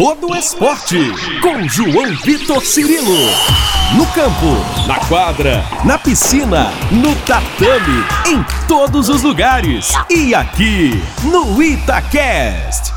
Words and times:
todo 0.00 0.34
esporte. 0.34 0.96
Com 1.42 1.68
João 1.68 2.16
Vitor 2.24 2.64
Cirilo. 2.64 3.18
No 3.94 4.06
campo, 4.14 4.88
na 4.88 4.98
quadra, 5.06 5.62
na 5.84 5.98
piscina, 5.98 6.70
no 6.90 7.14
tatame, 7.26 8.02
em 8.26 8.42
todos 8.66 9.10
os 9.10 9.22
lugares. 9.22 9.92
E 10.08 10.34
aqui, 10.34 10.92
no 11.22 11.62
Itacast. 11.62 12.94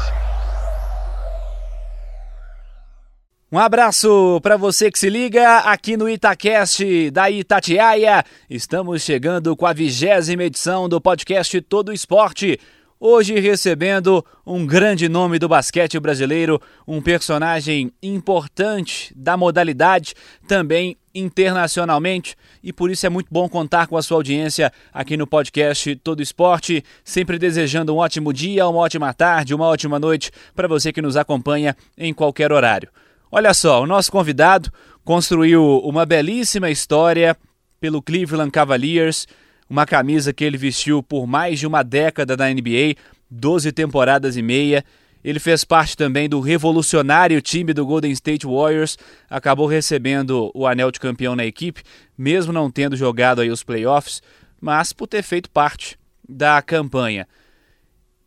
Um 3.51 3.59
abraço 3.59 4.39
para 4.41 4.55
você 4.55 4.89
que 4.89 4.97
se 4.97 5.09
liga 5.09 5.57
aqui 5.57 5.97
no 5.97 6.07
Itacast 6.07 7.11
da 7.11 7.29
Itatiaia. 7.29 8.23
Estamos 8.49 9.01
chegando 9.01 9.57
com 9.57 9.65
a 9.65 9.73
vigésima 9.73 10.45
edição 10.45 10.87
do 10.87 11.01
podcast 11.01 11.59
Todo 11.63 11.91
Esporte. 11.91 12.57
Hoje 13.05 13.37
recebendo 13.37 14.25
um 14.47 14.65
grande 14.65 15.09
nome 15.09 15.37
do 15.37 15.49
basquete 15.49 15.99
brasileiro, 15.99 16.61
um 16.87 17.01
personagem 17.01 17.91
importante 18.01 19.13
da 19.13 19.35
modalidade, 19.35 20.13
também 20.47 20.95
internacionalmente, 21.13 22.37
e 22.63 22.71
por 22.71 22.89
isso 22.89 23.05
é 23.05 23.09
muito 23.09 23.27
bom 23.29 23.49
contar 23.49 23.87
com 23.87 23.97
a 23.97 24.01
sua 24.01 24.15
audiência 24.15 24.71
aqui 24.93 25.17
no 25.17 25.27
podcast 25.27 25.93
Todo 25.97 26.21
Esporte, 26.21 26.81
sempre 27.03 27.37
desejando 27.37 27.93
um 27.93 27.97
ótimo 27.97 28.31
dia, 28.31 28.65
uma 28.69 28.79
ótima 28.79 29.13
tarde, 29.13 29.53
uma 29.53 29.67
ótima 29.67 29.99
noite 29.99 30.31
para 30.55 30.69
você 30.69 30.93
que 30.93 31.01
nos 31.01 31.17
acompanha 31.17 31.75
em 31.97 32.13
qualquer 32.13 32.53
horário. 32.53 32.87
Olha 33.29 33.53
só, 33.53 33.83
o 33.83 33.85
nosso 33.85 34.09
convidado 34.09 34.71
construiu 35.03 35.79
uma 35.79 36.05
belíssima 36.05 36.69
história 36.69 37.35
pelo 37.81 38.01
Cleveland 38.01 38.49
Cavaliers, 38.49 39.27
uma 39.69 39.85
camisa 39.85 40.33
que 40.33 40.43
ele 40.43 40.57
vestiu 40.57 41.01
por 41.01 41.25
mais 41.25 41.59
de 41.59 41.67
uma 41.67 41.83
década 41.83 42.35
na 42.37 42.49
NBA, 42.49 42.95
12 43.29 43.71
temporadas 43.71 44.37
e 44.37 44.41
meia. 44.41 44.83
Ele 45.23 45.39
fez 45.39 45.63
parte 45.63 45.95
também 45.95 46.27
do 46.27 46.39
revolucionário 46.39 47.41
time 47.41 47.73
do 47.73 47.85
Golden 47.85 48.11
State 48.11 48.45
Warriors, 48.45 48.97
acabou 49.29 49.67
recebendo 49.67 50.51
o 50.53 50.67
anel 50.67 50.91
de 50.91 50.99
campeão 50.99 51.35
na 51.35 51.45
equipe, 51.45 51.81
mesmo 52.17 52.51
não 52.51 52.69
tendo 52.69 52.97
jogado 52.97 53.39
aí 53.39 53.49
os 53.49 53.63
playoffs, 53.63 54.21
mas 54.59 54.91
por 54.91 55.07
ter 55.07 55.23
feito 55.23 55.49
parte 55.49 55.97
da 56.27 56.61
campanha. 56.61 57.27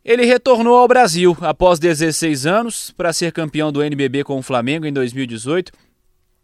Ele 0.03 0.25
retornou 0.25 0.77
ao 0.77 0.87
Brasil 0.87 1.37
após 1.41 1.79
16 1.79 2.45
anos 2.45 2.91
para 2.91 3.11
ser 3.11 3.33
campeão 3.33 3.73
do 3.73 3.83
NBB 3.83 4.23
com 4.23 4.37
o 4.37 4.41
Flamengo 4.41 4.85
em 4.85 4.93
2018. 4.93 5.71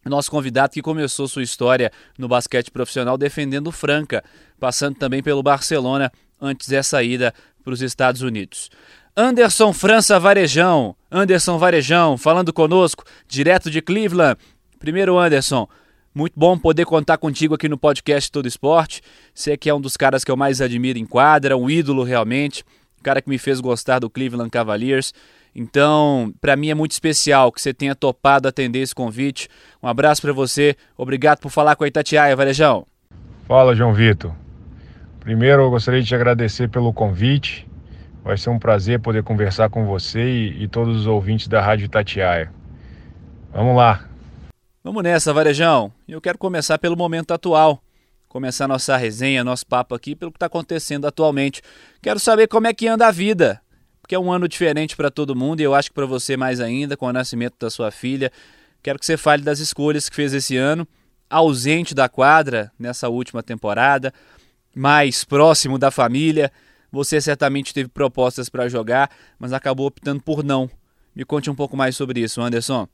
Nosso 0.05 0.29
convidado 0.29 0.73
que 0.73 0.81
começou 0.81 1.27
sua 1.27 1.43
história 1.43 1.91
no 2.17 2.27
basquete 2.27 2.71
profissional 2.71 3.17
defendendo 3.17 3.71
Franca, 3.71 4.23
passando 4.59 4.95
também 4.95 5.23
pelo 5.23 5.41
Barcelona 5.41 6.11
antes 6.41 6.67
dessa 6.67 7.01
ida 7.01 7.33
para 7.63 7.73
os 7.73 7.81
Estados 7.81 8.21
Unidos. 8.21 8.69
Anderson 9.15 9.71
França 9.71 10.19
Varejão, 10.19 10.95
Anderson 11.11 11.57
Varejão, 11.57 12.17
falando 12.17 12.51
conosco, 12.51 13.03
direto 13.27 13.69
de 13.69 13.81
Cleveland. 13.81 14.37
Primeiro, 14.79 15.17
Anderson, 15.17 15.67
muito 16.13 16.33
bom 16.35 16.57
poder 16.57 16.85
contar 16.85 17.17
contigo 17.17 17.55
aqui 17.55 17.69
no 17.69 17.77
podcast 17.77 18.31
Todo 18.31 18.47
Esporte. 18.47 19.01
Você 19.33 19.55
que 19.55 19.69
é 19.69 19.73
um 19.73 19.79
dos 19.79 19.95
caras 19.95 20.23
que 20.23 20.31
eu 20.31 20.35
mais 20.35 20.61
admiro 20.61 20.99
em 20.99 21.05
quadra, 21.05 21.55
um 21.55 21.69
ídolo 21.69 22.03
realmente 22.03 22.65
cara 23.03 23.21
que 23.21 23.29
me 23.29 23.37
fez 23.37 23.59
gostar 23.59 23.99
do 23.99 24.09
Cleveland 24.09 24.49
Cavaliers. 24.49 25.13
Então, 25.55 26.33
para 26.41 26.55
mim 26.55 26.69
é 26.69 26.73
muito 26.73 26.91
especial 26.91 27.51
que 27.51 27.61
você 27.61 27.73
tenha 27.73 27.95
topado 27.95 28.47
atender 28.47 28.79
esse 28.79 28.93
convite. 28.93 29.47
Um 29.81 29.87
abraço 29.87 30.21
para 30.21 30.33
você. 30.33 30.75
Obrigado 30.97 31.39
por 31.39 31.49
falar 31.49 31.75
com 31.75 31.83
a 31.83 31.87
Itatiaia, 31.87 32.35
Varejão. 32.35 32.87
Fala, 33.47 33.75
João 33.75 33.93
Vitor. 33.93 34.33
Primeiro, 35.19 35.63
eu 35.63 35.69
gostaria 35.69 36.01
de 36.01 36.07
te 36.07 36.15
agradecer 36.15 36.69
pelo 36.69 36.91
convite. 36.91 37.67
Vai 38.23 38.37
ser 38.37 38.49
um 38.49 38.59
prazer 38.59 38.99
poder 38.99 39.23
conversar 39.23 39.69
com 39.69 39.85
você 39.85 40.23
e, 40.23 40.63
e 40.63 40.67
todos 40.67 41.01
os 41.01 41.07
ouvintes 41.07 41.47
da 41.47 41.61
Rádio 41.61 41.85
Itatiaia. 41.85 42.51
Vamos 43.53 43.75
lá. 43.75 44.05
Vamos 44.83 45.03
nessa, 45.03 45.31
Varejão. 45.33 45.91
Eu 46.07 46.19
quero 46.19 46.37
começar 46.37 46.77
pelo 46.79 46.97
momento 46.97 47.33
atual 47.33 47.81
começar 48.33 48.67
nossa 48.67 48.97
resenha, 48.97 49.43
nosso 49.43 49.63
papo 49.63 49.93
aqui 49.93 50.15
pelo 50.15 50.31
que 50.31 50.37
está 50.37 50.47
acontecendo 50.47 51.05
atualmente. 51.05 51.61
Quero 52.01 52.19
saber 52.19 52.47
como 52.47 52.65
é 52.65 52.73
que 52.73 52.87
anda 52.87 53.07
a 53.07 53.11
vida, 53.11 53.61
porque 54.03 54.15
é 54.15 54.19
um 54.19 54.33
ano 54.33 54.49
diferente 54.49 54.97
para 54.97 55.09
todo 55.09 55.33
mundo 55.33 55.61
e 55.61 55.63
eu 55.63 55.73
acho 55.73 55.87
que 55.87 55.95
para 55.95 56.05
você 56.05 56.35
mais 56.35 56.59
ainda, 56.59 56.97
com 56.97 57.05
o 57.05 57.13
nascimento 57.13 57.55
da 57.57 57.69
sua 57.69 57.89
filha. 57.89 58.29
Quero 58.83 58.99
que 58.99 59.05
você 59.05 59.15
fale 59.15 59.41
das 59.41 59.59
escolhas 59.59 60.09
que 60.09 60.15
fez 60.15 60.33
esse 60.33 60.57
ano, 60.57 60.85
ausente 61.29 61.95
da 61.95 62.09
quadra 62.09 62.69
nessa 62.77 63.07
última 63.07 63.41
temporada, 63.41 64.13
mais 64.75 65.23
próximo 65.23 65.79
da 65.79 65.89
família. 65.89 66.51
Você 66.91 67.21
certamente 67.21 67.73
teve 67.73 67.87
propostas 67.87 68.49
para 68.49 68.67
jogar, 68.67 69.09
mas 69.39 69.53
acabou 69.53 69.87
optando 69.87 70.21
por 70.21 70.43
não. 70.43 70.69
Me 71.15 71.23
conte 71.23 71.49
um 71.49 71.55
pouco 71.55 71.77
mais 71.77 71.95
sobre 71.95 72.19
isso, 72.19 72.41
Anderson. 72.41 72.85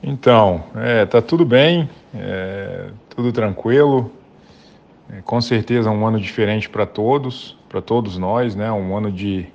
Então, 0.00 0.62
é, 0.76 1.04
tá 1.04 1.20
tudo 1.20 1.44
bem, 1.44 1.90
é, 2.14 2.90
tudo 3.10 3.32
tranquilo. 3.32 4.12
É, 5.10 5.20
com 5.20 5.40
certeza 5.40 5.90
um 5.90 6.06
ano 6.06 6.20
diferente 6.20 6.68
para 6.68 6.86
todos, 6.86 7.58
para 7.68 7.82
todos 7.82 8.16
nós, 8.16 8.54
né? 8.54 8.70
Um 8.70 8.96
ano 8.96 9.10
de, 9.10 9.52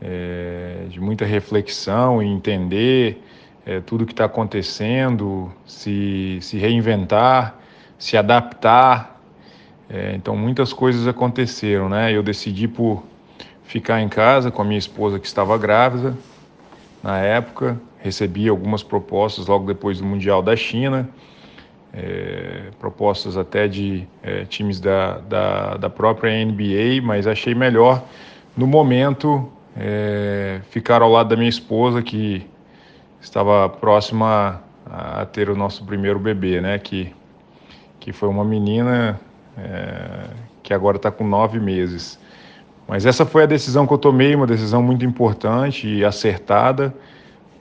é, 0.00 0.86
de 0.88 1.00
muita 1.00 1.24
reflexão 1.24 2.22
e 2.22 2.26
entender 2.26 3.22
é, 3.66 3.80
tudo 3.80 4.06
que 4.06 4.12
está 4.12 4.24
acontecendo, 4.24 5.52
se, 5.66 6.38
se 6.40 6.56
reinventar, 6.56 7.56
se 7.98 8.16
adaptar. 8.16 9.20
É, 9.88 10.14
então 10.14 10.36
muitas 10.36 10.72
coisas 10.72 11.06
aconteceram, 11.06 11.88
né? 11.88 12.12
Eu 12.12 12.22
decidi 12.22 12.68
por 12.68 13.02
ficar 13.64 14.00
em 14.00 14.08
casa 14.08 14.50
com 14.50 14.62
a 14.62 14.64
minha 14.64 14.78
esposa 14.78 15.18
que 15.18 15.26
estava 15.26 15.56
grávida 15.58 16.16
na 17.02 17.18
época 17.18 17.78
recebi 18.00 18.48
algumas 18.48 18.82
propostas 18.82 19.46
logo 19.46 19.66
depois 19.66 19.98
do 19.98 20.06
Mundial 20.06 20.42
da 20.42 20.56
China, 20.56 21.08
é, 21.92 22.70
propostas 22.78 23.36
até 23.36 23.66
de 23.66 24.06
é, 24.22 24.44
times 24.44 24.78
da, 24.78 25.18
da, 25.18 25.76
da, 25.76 25.90
própria 25.90 26.44
NBA, 26.44 27.02
mas 27.02 27.26
achei 27.26 27.54
melhor, 27.54 28.04
no 28.56 28.66
momento, 28.66 29.50
é, 29.78 30.60
ficar 30.70 31.02
ao 31.02 31.10
lado 31.10 31.28
da 31.28 31.36
minha 31.36 31.48
esposa, 31.48 32.02
que 32.02 32.46
estava 33.20 33.68
próxima 33.68 34.62
a, 34.84 35.24
ter 35.26 35.48
o 35.48 35.56
nosso 35.56 35.84
primeiro 35.84 36.18
bebê, 36.18 36.60
né? 36.60 36.78
Que, 36.78 37.14
que 38.00 38.12
foi 38.12 38.28
uma 38.28 38.44
menina 38.44 39.20
é, 39.56 40.24
que 40.62 40.74
agora 40.74 40.96
está 40.96 41.10
com 41.10 41.26
nove 41.26 41.60
meses. 41.60 42.18
Mas 42.86 43.06
essa 43.06 43.24
foi 43.24 43.42
a 43.42 43.46
decisão 43.46 43.86
que 43.86 43.92
eu 43.92 43.98
tomei, 43.98 44.34
uma 44.34 44.46
decisão 44.46 44.82
muito 44.82 45.04
importante 45.04 45.86
e 45.86 46.04
acertada 46.04 46.94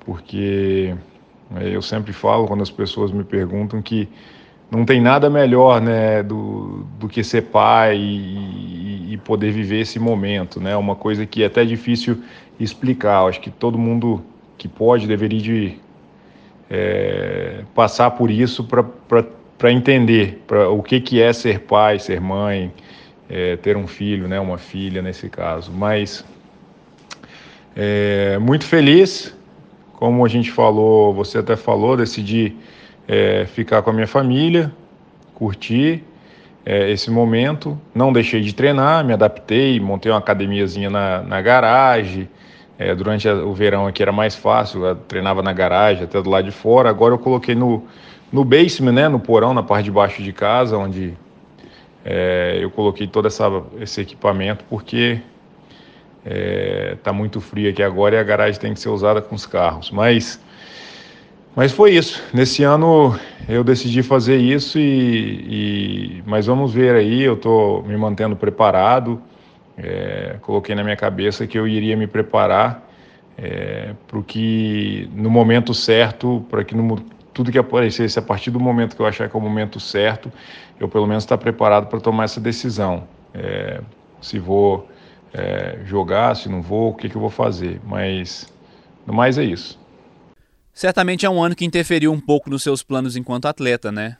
porque 0.07 0.95
é, 1.57 1.75
eu 1.75 1.81
sempre 1.81 2.13
falo 2.13 2.47
quando 2.47 2.63
as 2.63 2.71
pessoas 2.71 3.11
me 3.11 3.25
perguntam 3.25 3.81
que 3.81 4.07
não 4.71 4.85
tem 4.85 5.01
nada 5.01 5.29
melhor 5.29 5.81
né, 5.81 6.23
do, 6.23 6.85
do 6.97 7.09
que 7.09 7.21
ser 7.25 7.43
pai 7.43 7.97
e, 7.97 8.66
poder 9.17 9.51
viver 9.51 9.81
esse 9.81 9.99
momento, 9.99 10.59
né? 10.59 10.75
Uma 10.75 10.95
coisa 10.95 11.25
que 11.25 11.43
é 11.43 11.47
até 11.47 11.65
difícil 11.65 12.23
explicar. 12.59 13.23
Eu 13.23 13.27
acho 13.27 13.41
que 13.41 13.49
todo 13.49 13.77
mundo 13.77 14.23
que 14.57 14.67
pode 14.67 15.07
deveria 15.07 15.41
de, 15.41 15.77
é, 16.69 17.63
passar 17.75 18.11
por 18.11 18.31
isso 18.31 18.63
para 18.63 19.71
entender 19.71 20.43
pra, 20.47 20.69
o 20.69 20.81
que, 20.81 20.99
que 20.99 21.21
é 21.21 21.31
ser 21.31 21.61
pai, 21.61 21.99
ser 21.99 22.19
mãe, 22.19 22.71
é, 23.29 23.55
ter 23.57 23.77
um 23.77 23.87
filho, 23.87 24.27
né, 24.27 24.39
uma 24.39 24.57
filha 24.57 25.01
nesse 25.01 25.29
caso. 25.29 25.71
Mas 25.71 26.25
é, 27.75 28.37
muito 28.39 28.65
feliz 28.65 29.35
como 29.97 30.23
a 30.23 30.29
gente 30.29 30.51
falou, 30.51 31.11
você 31.11 31.39
até 31.39 31.55
falou, 31.55 31.97
decidi 31.97 32.55
é, 33.07 33.45
ficar 33.47 33.81
com 33.81 33.89
a 33.89 33.93
minha 33.93 34.05
família, 34.05 34.71
curtir 35.33 36.03
é, 36.67 36.91
esse 36.91 37.09
momento. 37.09 37.79
Não 37.95 38.11
deixei 38.11 38.41
de 38.41 38.53
treinar, 38.53 39.05
me 39.05 39.13
adaptei, 39.13 39.79
montei 39.79 40.11
uma 40.11 40.17
academiazinha 40.17 40.89
na, 40.89 41.23
na 41.23 41.41
garagem. 41.41 42.27
É, 42.77 42.93
durante 42.93 43.25
o 43.29 43.53
verão 43.53 43.87
aqui 43.87 44.03
era 44.03 44.11
mais 44.11 44.35
fácil, 44.35 44.85
eu 44.85 44.95
treinava 44.95 45.41
na 45.41 45.53
garagem, 45.53 46.03
até 46.03 46.21
do 46.21 46.29
lado 46.29 46.43
de 46.43 46.51
fora. 46.51 46.89
Agora 46.89 47.13
eu 47.13 47.17
coloquei 47.17 47.55
no, 47.55 47.85
no 48.29 48.43
basement, 48.43 48.91
né, 48.91 49.07
no 49.07 49.17
porão, 49.17 49.53
na 49.53 49.63
parte 49.63 49.85
de 49.85 49.91
baixo 49.91 50.21
de 50.21 50.33
casa, 50.33 50.77
onde 50.77 51.13
é, 52.03 52.59
eu 52.61 52.69
coloquei 52.69 53.07
todo 53.07 53.27
essa, 53.27 53.49
esse 53.79 54.01
equipamento, 54.01 54.65
porque 54.69 55.21
é, 56.25 56.97
tá 57.01 57.13
muito 57.13 57.39
frio 57.39 57.69
aqui 57.69 57.81
agora 57.81 58.15
e 58.15 58.19
a 58.19 58.23
garagem 58.23 58.59
tem 58.59 58.73
que 58.73 58.79
ser 58.81 58.89
usada 58.89 59.21
com 59.21 59.33
os 59.35 59.45
carros. 59.45 59.89
Mas, 59.89 60.37
mas 61.57 61.71
foi 61.71 61.95
isso. 61.95 62.23
Nesse 62.31 62.61
ano 62.61 63.19
eu 63.49 63.63
decidi 63.63 64.03
fazer 64.03 64.37
isso 64.37 64.77
e, 64.77 66.19
e 66.19 66.23
mas 66.23 66.45
vamos 66.45 66.71
ver 66.71 66.93
aí. 66.93 67.23
Eu 67.23 67.33
estou 67.33 67.81
me 67.81 67.97
mantendo 67.97 68.35
preparado. 68.35 69.19
É, 69.75 70.35
coloquei 70.39 70.75
na 70.75 70.83
minha 70.83 70.95
cabeça 70.95 71.47
que 71.47 71.57
eu 71.57 71.67
iria 71.67 71.97
me 71.97 72.05
preparar 72.05 72.87
é, 73.35 73.95
para 74.07 74.21
que 74.21 75.09
no 75.15 75.31
momento 75.31 75.73
certo, 75.73 76.45
para 76.47 76.63
que 76.63 76.75
no, 76.75 76.99
tudo 77.33 77.51
que 77.51 77.57
aparecesse 77.57 78.19
a 78.19 78.21
partir 78.21 78.51
do 78.51 78.59
momento 78.59 78.95
que 78.95 79.01
eu 79.01 79.07
achar 79.07 79.27
que 79.27 79.35
é 79.35 79.39
o 79.39 79.41
momento 79.41 79.79
certo, 79.79 80.31
eu 80.79 80.87
pelo 80.87 81.07
menos 81.07 81.23
estar 81.23 81.37
tá 81.37 81.41
preparado 81.41 81.87
para 81.87 81.99
tomar 81.99 82.25
essa 82.25 82.39
decisão. 82.39 83.07
É, 83.33 83.81
se 84.21 84.37
vou 84.37 84.87
é, 85.33 85.79
jogar, 85.85 86.35
se 86.35 86.49
não 86.49 86.61
vou, 86.61 86.91
o 86.91 86.93
que, 86.93 87.09
que 87.09 87.15
eu 87.15 87.21
vou 87.21 87.31
fazer. 87.31 87.81
Mas 87.83 88.47
no 89.07 89.13
mais 89.13 89.39
é 89.39 89.43
isso. 89.43 89.86
Certamente 90.77 91.25
é 91.25 91.29
um 91.29 91.43
ano 91.43 91.55
que 91.55 91.65
interferiu 91.65 92.13
um 92.13 92.19
pouco 92.19 92.51
nos 92.51 92.61
seus 92.61 92.83
planos 92.83 93.15
enquanto 93.15 93.47
atleta, 93.47 93.91
né? 93.91 94.15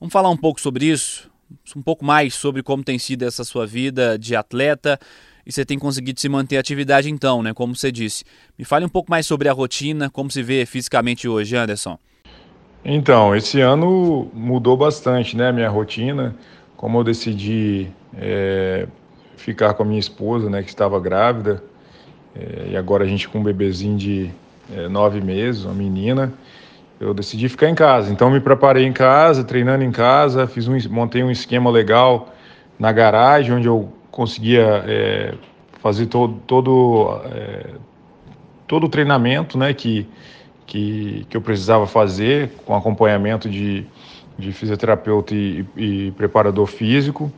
Vamos 0.00 0.14
falar 0.14 0.30
um 0.30 0.36
pouco 0.36 0.58
sobre 0.58 0.86
isso, 0.86 1.30
um 1.76 1.82
pouco 1.82 2.06
mais 2.06 2.32
sobre 2.32 2.62
como 2.62 2.82
tem 2.82 2.98
sido 2.98 3.24
essa 3.24 3.44
sua 3.44 3.66
vida 3.66 4.18
de 4.18 4.34
atleta 4.34 4.98
e 5.44 5.52
você 5.52 5.66
tem 5.66 5.78
conseguido 5.78 6.18
se 6.18 6.26
manter 6.26 6.56
atividade 6.56 7.10
então, 7.10 7.42
né? 7.42 7.52
Como 7.52 7.76
você 7.76 7.92
disse. 7.92 8.24
Me 8.58 8.64
fale 8.64 8.86
um 8.86 8.88
pouco 8.88 9.10
mais 9.10 9.26
sobre 9.26 9.46
a 9.46 9.52
rotina, 9.52 10.08
como 10.08 10.30
se 10.30 10.42
vê 10.42 10.64
fisicamente 10.64 11.28
hoje, 11.28 11.54
Anderson. 11.54 11.98
Então, 12.82 13.36
esse 13.36 13.60
ano 13.60 14.30
mudou 14.32 14.74
bastante, 14.74 15.36
né? 15.36 15.50
A 15.50 15.52
minha 15.52 15.68
rotina, 15.68 16.34
como 16.78 16.98
eu 16.98 17.04
decidi 17.04 17.88
é, 18.16 18.88
ficar 19.36 19.74
com 19.74 19.82
a 19.82 19.86
minha 19.86 20.00
esposa, 20.00 20.48
né? 20.48 20.62
Que 20.62 20.70
estava 20.70 20.98
grávida, 20.98 21.62
é, 22.34 22.70
e 22.70 22.76
agora 22.78 23.04
a 23.04 23.06
gente 23.06 23.28
com 23.28 23.40
um 23.40 23.42
bebezinho 23.42 23.98
de 23.98 24.30
é, 24.72 24.88
nove 24.88 25.20
meses, 25.20 25.64
uma 25.64 25.74
menina, 25.74 26.32
eu 27.00 27.14
decidi 27.14 27.48
ficar 27.48 27.68
em 27.68 27.74
casa. 27.74 28.12
Então, 28.12 28.30
me 28.30 28.40
preparei 28.40 28.84
em 28.84 28.92
casa, 28.92 29.44
treinando 29.44 29.84
em 29.84 29.92
casa, 29.92 30.46
fiz 30.46 30.66
um, 30.66 30.76
montei 30.90 31.22
um 31.22 31.30
esquema 31.30 31.70
legal 31.70 32.34
na 32.78 32.92
garagem, 32.92 33.54
onde 33.54 33.68
eu 33.68 33.92
conseguia 34.10 34.84
é, 34.86 35.34
fazer 35.80 36.06
todo, 36.06 36.40
todo, 36.46 37.20
é, 37.26 37.66
todo 38.66 38.86
o 38.86 38.88
treinamento 38.88 39.56
né, 39.56 39.72
que, 39.72 40.06
que, 40.66 41.26
que 41.28 41.36
eu 41.36 41.40
precisava 41.40 41.86
fazer, 41.86 42.50
com 42.64 42.74
acompanhamento 42.74 43.48
de, 43.48 43.86
de 44.36 44.52
fisioterapeuta 44.52 45.34
e, 45.34 45.64
e 45.76 46.10
preparador 46.12 46.66
físico, 46.66 47.32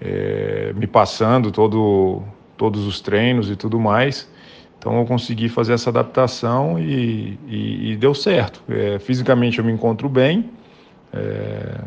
é, 0.00 0.72
me 0.74 0.86
passando 0.86 1.50
todo, 1.50 2.22
todos 2.56 2.86
os 2.86 3.00
treinos 3.00 3.50
e 3.50 3.56
tudo 3.56 3.78
mais. 3.78 4.28
Então 4.88 5.00
eu 5.00 5.04
consegui 5.04 5.50
fazer 5.50 5.74
essa 5.74 5.90
adaptação 5.90 6.78
e, 6.78 7.38
e, 7.46 7.92
e 7.92 7.96
deu 7.96 8.14
certo. 8.14 8.62
É, 8.70 8.98
fisicamente 8.98 9.58
eu 9.58 9.64
me 9.64 9.70
encontro 9.70 10.08
bem, 10.08 10.48
é, 11.12 11.82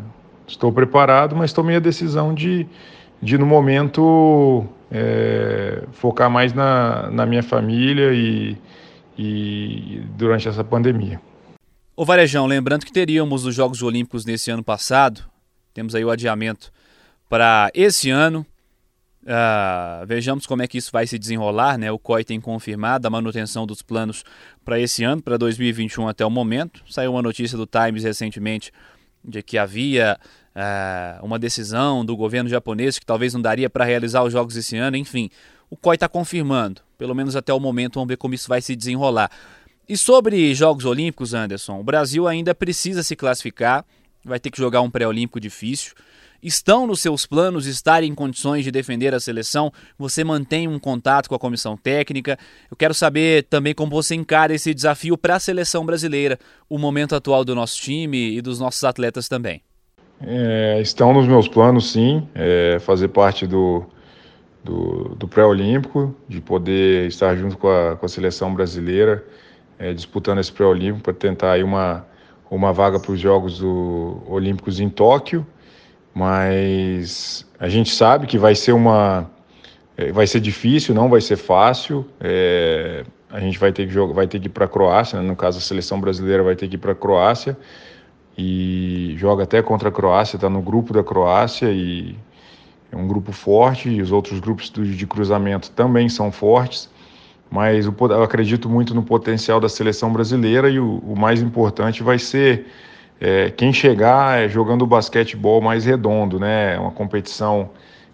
estou 0.46 0.72
preparado, 0.72 1.34
mas 1.34 1.52
tomei 1.52 1.74
a 1.74 1.80
decisão 1.80 2.32
de, 2.32 2.64
de 3.20 3.36
no 3.36 3.44
momento 3.44 4.64
é, 4.88 5.82
focar 5.90 6.30
mais 6.30 6.52
na, 6.52 7.10
na 7.10 7.26
minha 7.26 7.42
família 7.42 8.12
e, 8.14 8.56
e 9.18 10.00
durante 10.16 10.46
essa 10.46 10.62
pandemia. 10.62 11.20
O 11.96 12.04
Varejão, 12.04 12.46
lembrando 12.46 12.86
que 12.86 12.92
teríamos 12.92 13.44
os 13.44 13.52
Jogos 13.52 13.82
Olímpicos 13.82 14.24
nesse 14.24 14.48
ano 14.48 14.62
passado, 14.62 15.24
temos 15.74 15.96
aí 15.96 16.04
o 16.04 16.10
adiamento 16.10 16.70
para 17.28 17.68
esse 17.74 18.10
ano. 18.10 18.46
Uh, 19.22 20.04
vejamos 20.04 20.46
como 20.46 20.62
é 20.62 20.66
que 20.66 20.78
isso 20.78 20.90
vai 20.92 21.06
se 21.06 21.16
desenrolar, 21.18 21.78
né? 21.78 21.92
O 21.92 21.98
COI 21.98 22.24
tem 22.24 22.40
confirmado 22.40 23.06
a 23.06 23.10
manutenção 23.10 23.66
dos 23.66 23.80
planos 23.80 24.24
para 24.64 24.80
esse 24.80 25.04
ano, 25.04 25.22
para 25.22 25.36
2021 25.36 26.08
até 26.08 26.26
o 26.26 26.30
momento. 26.30 26.82
Saiu 26.88 27.12
uma 27.12 27.22
notícia 27.22 27.56
do 27.56 27.66
Times 27.66 28.02
recentemente 28.02 28.72
de 29.24 29.40
que 29.40 29.56
havia 29.56 30.18
uh, 30.56 31.24
uma 31.24 31.38
decisão 31.38 32.04
do 32.04 32.16
governo 32.16 32.50
japonês 32.50 32.98
que 32.98 33.06
talvez 33.06 33.32
não 33.32 33.40
daria 33.40 33.70
para 33.70 33.84
realizar 33.84 34.24
os 34.24 34.32
jogos 34.32 34.56
esse 34.56 34.76
ano, 34.76 34.96
enfim. 34.96 35.30
O 35.70 35.76
COI 35.76 35.94
está 35.94 36.08
confirmando, 36.08 36.82
pelo 36.98 37.14
menos 37.14 37.36
até 37.36 37.54
o 37.54 37.60
momento, 37.60 37.94
vamos 37.94 38.08
ver 38.08 38.16
como 38.16 38.34
isso 38.34 38.48
vai 38.48 38.60
se 38.60 38.74
desenrolar. 38.74 39.30
E 39.88 39.96
sobre 39.96 40.54
Jogos 40.54 40.84
Olímpicos, 40.84 41.32
Anderson, 41.32 41.78
o 41.78 41.84
Brasil 41.84 42.26
ainda 42.26 42.54
precisa 42.54 43.02
se 43.02 43.14
classificar, 43.14 43.84
vai 44.24 44.40
ter 44.40 44.50
que 44.50 44.58
jogar 44.58 44.80
um 44.80 44.90
pré-olímpico 44.90 45.40
difícil. 45.40 45.94
Estão 46.42 46.88
nos 46.88 47.00
seus 47.00 47.24
planos 47.24 47.66
estar 47.66 48.02
em 48.02 48.12
condições 48.16 48.64
de 48.64 48.72
defender 48.72 49.14
a 49.14 49.20
seleção? 49.20 49.72
Você 49.96 50.24
mantém 50.24 50.66
um 50.66 50.76
contato 50.76 51.28
com 51.28 51.36
a 51.36 51.38
comissão 51.38 51.76
técnica? 51.76 52.36
Eu 52.68 52.76
quero 52.76 52.92
saber 52.92 53.44
também 53.44 53.72
como 53.72 53.92
você 53.92 54.16
encara 54.16 54.52
esse 54.52 54.74
desafio 54.74 55.16
para 55.16 55.36
a 55.36 55.40
seleção 55.40 55.86
brasileira, 55.86 56.36
o 56.68 56.78
momento 56.78 57.14
atual 57.14 57.44
do 57.44 57.54
nosso 57.54 57.80
time 57.80 58.36
e 58.36 58.42
dos 58.42 58.58
nossos 58.58 58.82
atletas 58.82 59.28
também. 59.28 59.62
É, 60.20 60.80
estão 60.80 61.12
nos 61.12 61.28
meus 61.28 61.46
planos, 61.46 61.92
sim, 61.92 62.26
é, 62.34 62.78
fazer 62.80 63.08
parte 63.08 63.46
do, 63.46 63.84
do, 64.64 65.14
do 65.14 65.28
pré-olímpico, 65.28 66.12
de 66.28 66.40
poder 66.40 67.06
estar 67.06 67.36
junto 67.36 67.56
com 67.56 67.68
a, 67.68 67.94
com 67.94 68.04
a 68.04 68.08
seleção 68.08 68.52
brasileira, 68.52 69.24
é, 69.78 69.92
disputando 69.92 70.40
esse 70.40 70.50
pré-olímpico 70.50 71.04
para 71.04 71.14
tentar 71.14 71.52
aí 71.52 71.62
uma, 71.62 72.04
uma 72.50 72.72
vaga 72.72 72.98
para 72.98 73.12
os 73.12 73.20
Jogos 73.20 73.62
Olímpicos 74.26 74.80
em 74.80 74.88
Tóquio. 74.88 75.46
Mas 76.14 77.46
a 77.58 77.68
gente 77.68 77.94
sabe 77.94 78.26
que 78.26 78.38
vai 78.38 78.54
ser 78.54 78.72
uma 78.72 79.30
é, 79.96 80.12
vai 80.12 80.26
ser 80.26 80.40
difícil, 80.40 80.94
não 80.94 81.08
vai 81.08 81.20
ser 81.20 81.36
fácil. 81.36 82.06
É, 82.20 83.04
a 83.30 83.40
gente 83.40 83.58
vai 83.58 83.72
ter 83.72 83.86
que 83.86 83.92
jogar, 83.92 84.14
vai 84.14 84.26
ter 84.26 84.38
que 84.38 84.46
ir 84.46 84.50
para 84.50 84.66
a 84.66 84.68
Croácia, 84.68 85.20
né? 85.20 85.26
no 85.26 85.34
caso 85.36 85.58
a 85.58 85.60
seleção 85.60 86.00
brasileira 86.00 86.42
vai 86.42 86.54
ter 86.54 86.68
que 86.68 86.74
ir 86.74 86.78
para 86.78 86.92
a 86.92 86.94
Croácia 86.94 87.56
e 88.36 89.14
joga 89.16 89.44
até 89.44 89.62
contra 89.62 89.88
a 89.88 89.92
Croácia, 89.92 90.36
está 90.36 90.48
no 90.48 90.62
grupo 90.62 90.92
da 90.92 91.02
Croácia 91.02 91.70
e 91.70 92.16
é 92.90 92.96
um 92.96 93.06
grupo 93.06 93.32
forte 93.32 93.88
e 93.88 94.02
os 94.02 94.12
outros 94.12 94.38
grupos 94.38 94.70
de 94.70 95.06
cruzamento 95.06 95.70
também 95.70 96.08
são 96.08 96.30
fortes, 96.30 96.90
mas 97.50 97.86
eu 97.86 98.22
acredito 98.22 98.68
muito 98.68 98.94
no 98.94 99.02
potencial 99.02 99.58
da 99.60 99.68
seleção 99.68 100.12
brasileira 100.12 100.68
e 100.68 100.78
o, 100.78 100.98
o 100.98 101.18
mais 101.18 101.40
importante 101.40 102.02
vai 102.02 102.18
ser 102.18 102.66
é, 103.24 103.52
quem 103.52 103.72
chegar 103.72 104.42
é 104.42 104.48
jogando 104.48 104.84
basquetebol 104.84 105.60
mais 105.60 105.84
redondo, 105.84 106.40
né? 106.40 106.74
É 106.74 106.78
uma 106.80 106.90
competição 106.90 107.70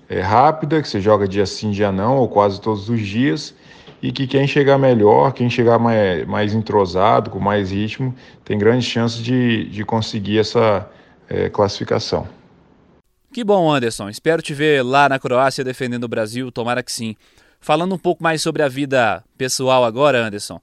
é, 0.06 0.20
rápida 0.20 0.82
que 0.82 0.88
você 0.88 1.00
joga 1.00 1.26
dia 1.26 1.46
sim, 1.46 1.70
dia 1.70 1.90
não, 1.90 2.18
ou 2.18 2.28
quase 2.28 2.60
todos 2.60 2.90
os 2.90 3.00
dias 3.00 3.54
e 4.02 4.12
que 4.12 4.26
quem 4.26 4.46
chegar 4.46 4.76
melhor, 4.76 5.32
quem 5.32 5.48
chegar 5.48 5.78
mais, 5.78 6.26
mais 6.26 6.52
entrosado, 6.52 7.30
com 7.30 7.38
mais 7.38 7.70
ritmo, 7.70 8.14
tem 8.44 8.58
grandes 8.58 8.86
chances 8.86 9.22
de, 9.22 9.64
de 9.70 9.82
conseguir 9.82 10.40
essa 10.40 10.86
é, 11.26 11.48
classificação. 11.48 12.28
Que 13.32 13.42
bom, 13.42 13.72
Anderson. 13.72 14.10
Espero 14.10 14.42
te 14.42 14.52
ver 14.52 14.82
lá 14.82 15.08
na 15.08 15.18
Croácia 15.18 15.64
defendendo 15.64 16.04
o 16.04 16.08
Brasil, 16.08 16.52
tomara 16.52 16.82
que 16.82 16.92
sim. 16.92 17.16
Falando 17.62 17.94
um 17.94 17.98
pouco 17.98 18.22
mais 18.22 18.42
sobre 18.42 18.62
a 18.62 18.68
vida 18.68 19.24
pessoal 19.38 19.86
agora, 19.86 20.26
Anderson. 20.26 20.60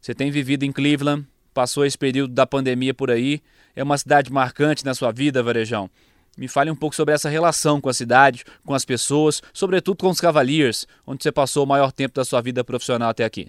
Você 0.00 0.14
tem 0.14 0.30
vivido 0.30 0.62
em 0.62 0.70
Cleveland, 0.70 1.26
passou 1.52 1.84
esse 1.84 1.98
período 1.98 2.32
da 2.32 2.46
pandemia 2.46 2.94
por 2.94 3.10
aí, 3.10 3.42
é 3.80 3.82
uma 3.82 3.96
cidade 3.96 4.30
marcante 4.30 4.84
na 4.84 4.92
sua 4.94 5.10
vida, 5.10 5.42
Varejão. 5.42 5.88
Me 6.36 6.46
fale 6.46 6.70
um 6.70 6.76
pouco 6.76 6.94
sobre 6.94 7.14
essa 7.14 7.30
relação 7.30 7.80
com 7.80 7.88
a 7.88 7.94
cidade, 7.94 8.44
com 8.64 8.74
as 8.74 8.84
pessoas, 8.84 9.42
sobretudo 9.54 9.96
com 9.96 10.10
os 10.10 10.20
Cavaliers, 10.20 10.86
onde 11.06 11.22
você 11.22 11.32
passou 11.32 11.64
o 11.64 11.66
maior 11.66 11.90
tempo 11.90 12.14
da 12.14 12.24
sua 12.24 12.42
vida 12.42 12.62
profissional 12.62 13.08
até 13.08 13.24
aqui. 13.24 13.48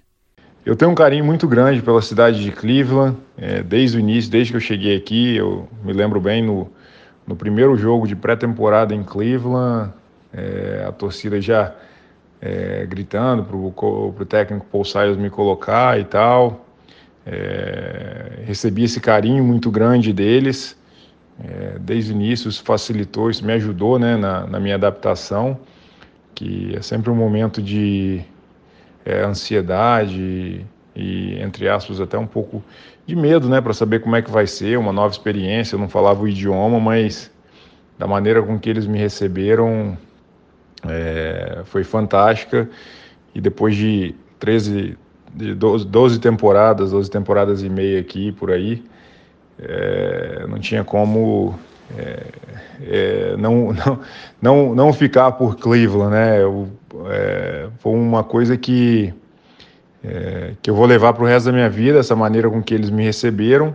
Eu 0.64 0.74
tenho 0.74 0.90
um 0.90 0.94
carinho 0.94 1.24
muito 1.24 1.46
grande 1.46 1.82
pela 1.82 2.00
cidade 2.00 2.42
de 2.42 2.50
Cleveland, 2.50 3.16
é, 3.36 3.62
desde 3.62 3.98
o 3.98 4.00
início, 4.00 4.30
desde 4.30 4.52
que 4.52 4.56
eu 4.56 4.60
cheguei 4.60 4.96
aqui. 4.96 5.36
Eu 5.36 5.68
me 5.84 5.92
lembro 5.92 6.18
bem 6.18 6.42
no, 6.42 6.72
no 7.26 7.36
primeiro 7.36 7.76
jogo 7.76 8.06
de 8.06 8.16
pré-temporada 8.16 8.94
em 8.94 9.02
Cleveland, 9.02 9.92
é, 10.32 10.86
a 10.88 10.92
torcida 10.92 11.42
já 11.42 11.74
é, 12.40 12.86
gritando 12.86 13.44
para 13.44 13.56
o 13.56 14.24
técnico 14.26 14.64
Paul 14.72 14.84
Silas 14.84 15.18
me 15.18 15.28
colocar 15.28 16.00
e 16.00 16.04
tal. 16.04 16.61
É, 17.26 18.42
recebi 18.44 18.84
esse 18.84 19.00
carinho 19.00 19.44
muito 19.44 19.70
grande 19.70 20.12
deles. 20.12 20.76
É, 21.42 21.78
desde 21.80 22.12
o 22.12 22.14
início 22.14 22.48
isso 22.48 22.62
facilitou, 22.62 23.30
isso 23.30 23.44
me 23.44 23.52
ajudou 23.54 23.98
né, 23.98 24.16
na, 24.16 24.46
na 24.46 24.60
minha 24.60 24.74
adaptação, 24.74 25.58
que 26.34 26.74
é 26.76 26.82
sempre 26.82 27.10
um 27.10 27.14
momento 27.14 27.62
de 27.62 28.22
é, 29.04 29.22
ansiedade 29.22 30.64
e, 30.94 31.38
entre 31.40 31.68
aspas, 31.68 32.00
até 32.00 32.18
um 32.18 32.26
pouco 32.26 32.62
de 33.06 33.16
medo, 33.16 33.48
né, 33.48 33.60
para 33.60 33.72
saber 33.72 34.00
como 34.00 34.14
é 34.14 34.22
que 34.22 34.30
vai 34.30 34.46
ser, 34.46 34.78
uma 34.78 34.92
nova 34.92 35.12
experiência. 35.12 35.74
Eu 35.74 35.80
não 35.80 35.88
falava 35.88 36.22
o 36.22 36.28
idioma, 36.28 36.78
mas 36.78 37.30
da 37.98 38.06
maneira 38.06 38.42
com 38.42 38.58
que 38.58 38.68
eles 38.68 38.86
me 38.86 38.98
receberam 38.98 39.96
é, 40.86 41.62
foi 41.64 41.84
fantástica. 41.84 42.68
E 43.34 43.40
depois 43.40 43.74
de 43.74 44.14
13, 44.38 44.96
de 45.34 45.54
12, 45.54 45.86
12 45.86 46.20
temporadas, 46.20 46.90
12 46.90 47.10
temporadas 47.10 47.62
e 47.62 47.68
meia 47.68 48.00
aqui 48.00 48.32
por 48.32 48.50
aí, 48.50 48.82
é, 49.58 50.46
não 50.48 50.58
tinha 50.58 50.84
como 50.84 51.54
é, 51.96 52.22
é, 52.80 53.36
não, 53.36 53.72
não, 53.74 54.00
não, 54.40 54.74
não 54.74 54.92
ficar 54.92 55.32
por 55.32 55.56
Cleveland, 55.56 56.12
né? 56.12 56.42
Eu, 56.42 56.68
é, 57.06 57.68
foi 57.78 57.92
uma 57.92 58.24
coisa 58.24 58.56
que, 58.56 59.12
é, 60.02 60.52
que 60.62 60.70
eu 60.70 60.74
vou 60.74 60.86
levar 60.86 61.12
para 61.12 61.22
o 61.22 61.26
resto 61.26 61.46
da 61.46 61.52
minha 61.52 61.68
vida, 61.68 61.98
essa 61.98 62.16
maneira 62.16 62.48
com 62.48 62.62
que 62.62 62.74
eles 62.74 62.90
me 62.90 63.04
receberam. 63.04 63.74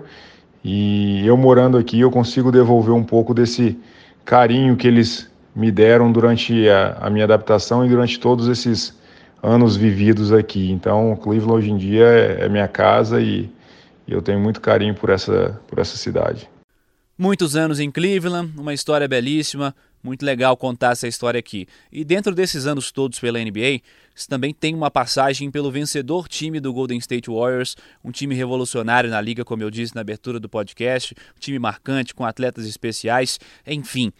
E 0.64 1.26
eu 1.26 1.38
morando 1.38 1.78
aqui, 1.78 2.00
eu 2.00 2.12
consigo 2.12 2.52
devolver 2.52 2.94
um 2.94 3.04
pouco 3.04 3.34
desse 3.34 3.78
carinho 4.26 4.76
que 4.76 4.88
eles 4.88 5.30
me 5.56 5.72
deram 5.72 6.12
durante 6.12 6.68
a, 6.68 6.98
a 7.02 7.10
minha 7.10 7.26
adaptação 7.26 7.86
e 7.86 7.90
durante 7.90 8.20
todos 8.20 8.48
esses 8.48 8.97
anos 9.42 9.76
vividos 9.76 10.32
aqui. 10.32 10.72
Então, 10.72 11.16
Cleveland 11.16 11.54
hoje 11.54 11.72
em 11.72 11.78
dia 11.78 12.06
é, 12.06 12.46
é 12.46 12.50
minha 12.50 12.68
casa 12.68 13.22
e 13.22 13.50
eu 14.08 14.22
tenho 14.22 14.40
muito 14.40 14.62
carinho 14.62 14.96
por 14.96 15.10
essa, 15.10 15.60
por 15.68 15.80
essa 15.80 15.98
cidade. 15.98 16.50
Muitos 17.18 17.56
anos 17.56 17.80
em 17.80 17.90
Cleveland, 17.90 18.54
uma 18.58 18.74
história 18.74 19.08
belíssima, 19.08 19.76
muito 20.04 20.24
legal 20.24 20.56
contar 20.56 20.92
essa 20.92 21.08
história 21.08 21.40
aqui. 21.40 21.68
E 21.92 22.06
dentro 22.06 22.34
desses 22.34 22.68
anos 22.68 22.92
todos 22.92 23.20
pela 23.20 23.40
NBA, 23.40 23.82
você 24.16 24.28
também 24.28 24.54
tem 24.54 24.76
uma 24.76 24.92
passagem 24.92 25.50
pelo 25.50 25.72
vencedor 25.72 26.28
time 26.28 26.60
do 26.60 26.72
Golden 26.72 27.00
State 27.00 27.30
Warriors, 27.30 27.76
um 28.04 28.12
time 28.12 28.36
revolucionário 28.36 29.10
na 29.10 29.20
liga, 29.20 29.44
como 29.44 29.64
eu 29.64 29.72
disse 29.72 29.96
na 29.96 30.02
abertura 30.02 30.40
do 30.40 30.48
podcast, 30.48 31.16
um 31.36 31.40
time 31.40 31.60
marcante 31.60 32.14
com 32.14 32.24
atletas 32.24 32.66
especiais, 32.66 33.40
enfim. 33.66 34.14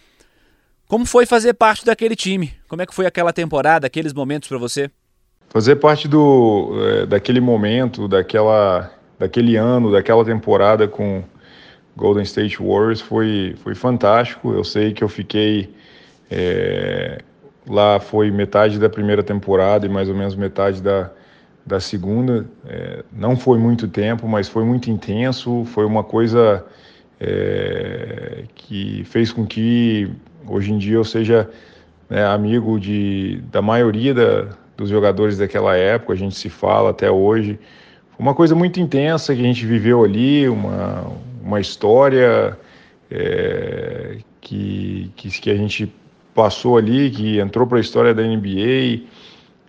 Como 0.88 1.06
foi 1.06 1.26
fazer 1.26 1.54
parte 1.54 1.86
daquele 1.86 2.16
time? 2.16 2.54
Como 2.68 2.82
é 2.82 2.86
que 2.86 2.96
foi 2.96 3.06
aquela 3.06 3.32
temporada, 3.32 3.86
aqueles 3.86 4.14
momentos 4.14 4.50
para 4.50 4.58
você? 4.58 4.90
Fazer 5.50 5.78
parte 5.78 6.08
do 6.08 6.72
é, 6.82 7.06
daquele 7.06 7.40
momento, 7.40 8.08
daquela 8.08 8.92
daquele 9.18 9.56
ano, 9.56 9.92
daquela 9.92 10.24
temporada 10.24 10.88
com 10.88 11.24
Golden 11.96 12.24
State 12.24 12.58
Warriors 12.62 13.02
foi, 13.02 13.56
foi 13.64 13.74
fantástico. 13.74 14.54
Eu 14.54 14.64
sei 14.64 14.94
que 14.94 15.04
eu 15.04 15.10
fiquei 15.10 15.74
é, 16.30 17.22
lá, 17.68 18.00
foi 18.00 18.30
metade 18.30 18.80
da 18.80 18.90
primeira 18.90 19.24
temporada 19.24 19.86
e 19.86 19.90
mais 19.90 20.08
ou 20.08 20.16
menos 20.16 20.36
metade 20.36 20.82
da, 20.82 21.10
da 21.66 21.80
segunda. 21.80 22.46
É, 22.68 23.04
não 23.12 23.36
foi 23.36 23.58
muito 23.58 23.88
tempo, 23.88 24.28
mas 24.28 24.48
foi 24.48 24.64
muito 24.64 24.92
intenso. 24.92 25.66
Foi 25.66 25.86
uma 25.86 26.04
coisa 26.04 26.64
é, 27.20 28.44
que 28.54 29.04
fez 29.06 29.32
com 29.32 29.46
que 29.46 30.12
hoje 30.48 30.72
em 30.72 30.78
dia 30.78 30.96
eu 30.96 31.04
seja 31.04 31.50
né, 32.08 32.24
amigo 32.26 32.80
de, 32.80 33.42
da 33.52 33.62
maioria 33.62 34.14
da, 34.14 34.50
dos 34.78 34.90
jogadores 34.90 35.38
daquela 35.38 35.76
época. 35.76 36.14
A 36.14 36.18
gente 36.18 36.36
se 36.36 36.50
fala 36.50 36.92
até 36.92 37.12
hoje. 37.12 37.60
Foi 38.16 38.26
uma 38.26 38.36
coisa 38.36 38.56
muito 38.56 38.80
intensa 38.80 39.36
que 39.36 39.42
a 39.42 39.44
gente 39.44 39.66
viveu 39.66 40.04
ali, 40.04 40.48
uma 40.48 41.12
uma 41.48 41.62
história 41.62 42.58
é, 43.10 44.18
que, 44.42 45.10
que, 45.16 45.30
que, 45.30 45.50
a 45.50 45.56
gente 45.56 45.92
passou 46.36 46.78
ali, 46.78 47.10
que 47.10 47.40
entrou 47.40 47.66
para 47.66 47.78
a 47.78 47.82
história 47.82 48.14
da 48.14 48.22
NBA. 48.22 49.08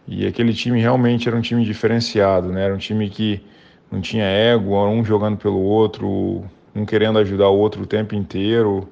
E 0.08 0.26
aquele 0.26 0.52
time 0.52 0.80
realmente 0.80 1.28
era 1.28 1.36
um 1.36 1.40
time 1.40 1.64
diferenciado, 1.64 2.48
né? 2.48 2.64
Era 2.64 2.74
um 2.74 2.78
time 2.78 3.08
que 3.08 3.40
não 3.92 4.00
tinha 4.00 4.24
ego, 4.24 4.74
um 4.88 5.04
jogando 5.04 5.36
pelo 5.36 5.60
outro, 5.60 6.44
um 6.74 6.84
querendo 6.84 7.18
ajudar 7.20 7.48
o 7.48 7.56
outro 7.56 7.82
o 7.82 7.86
tempo 7.86 8.14
inteiro. 8.14 8.88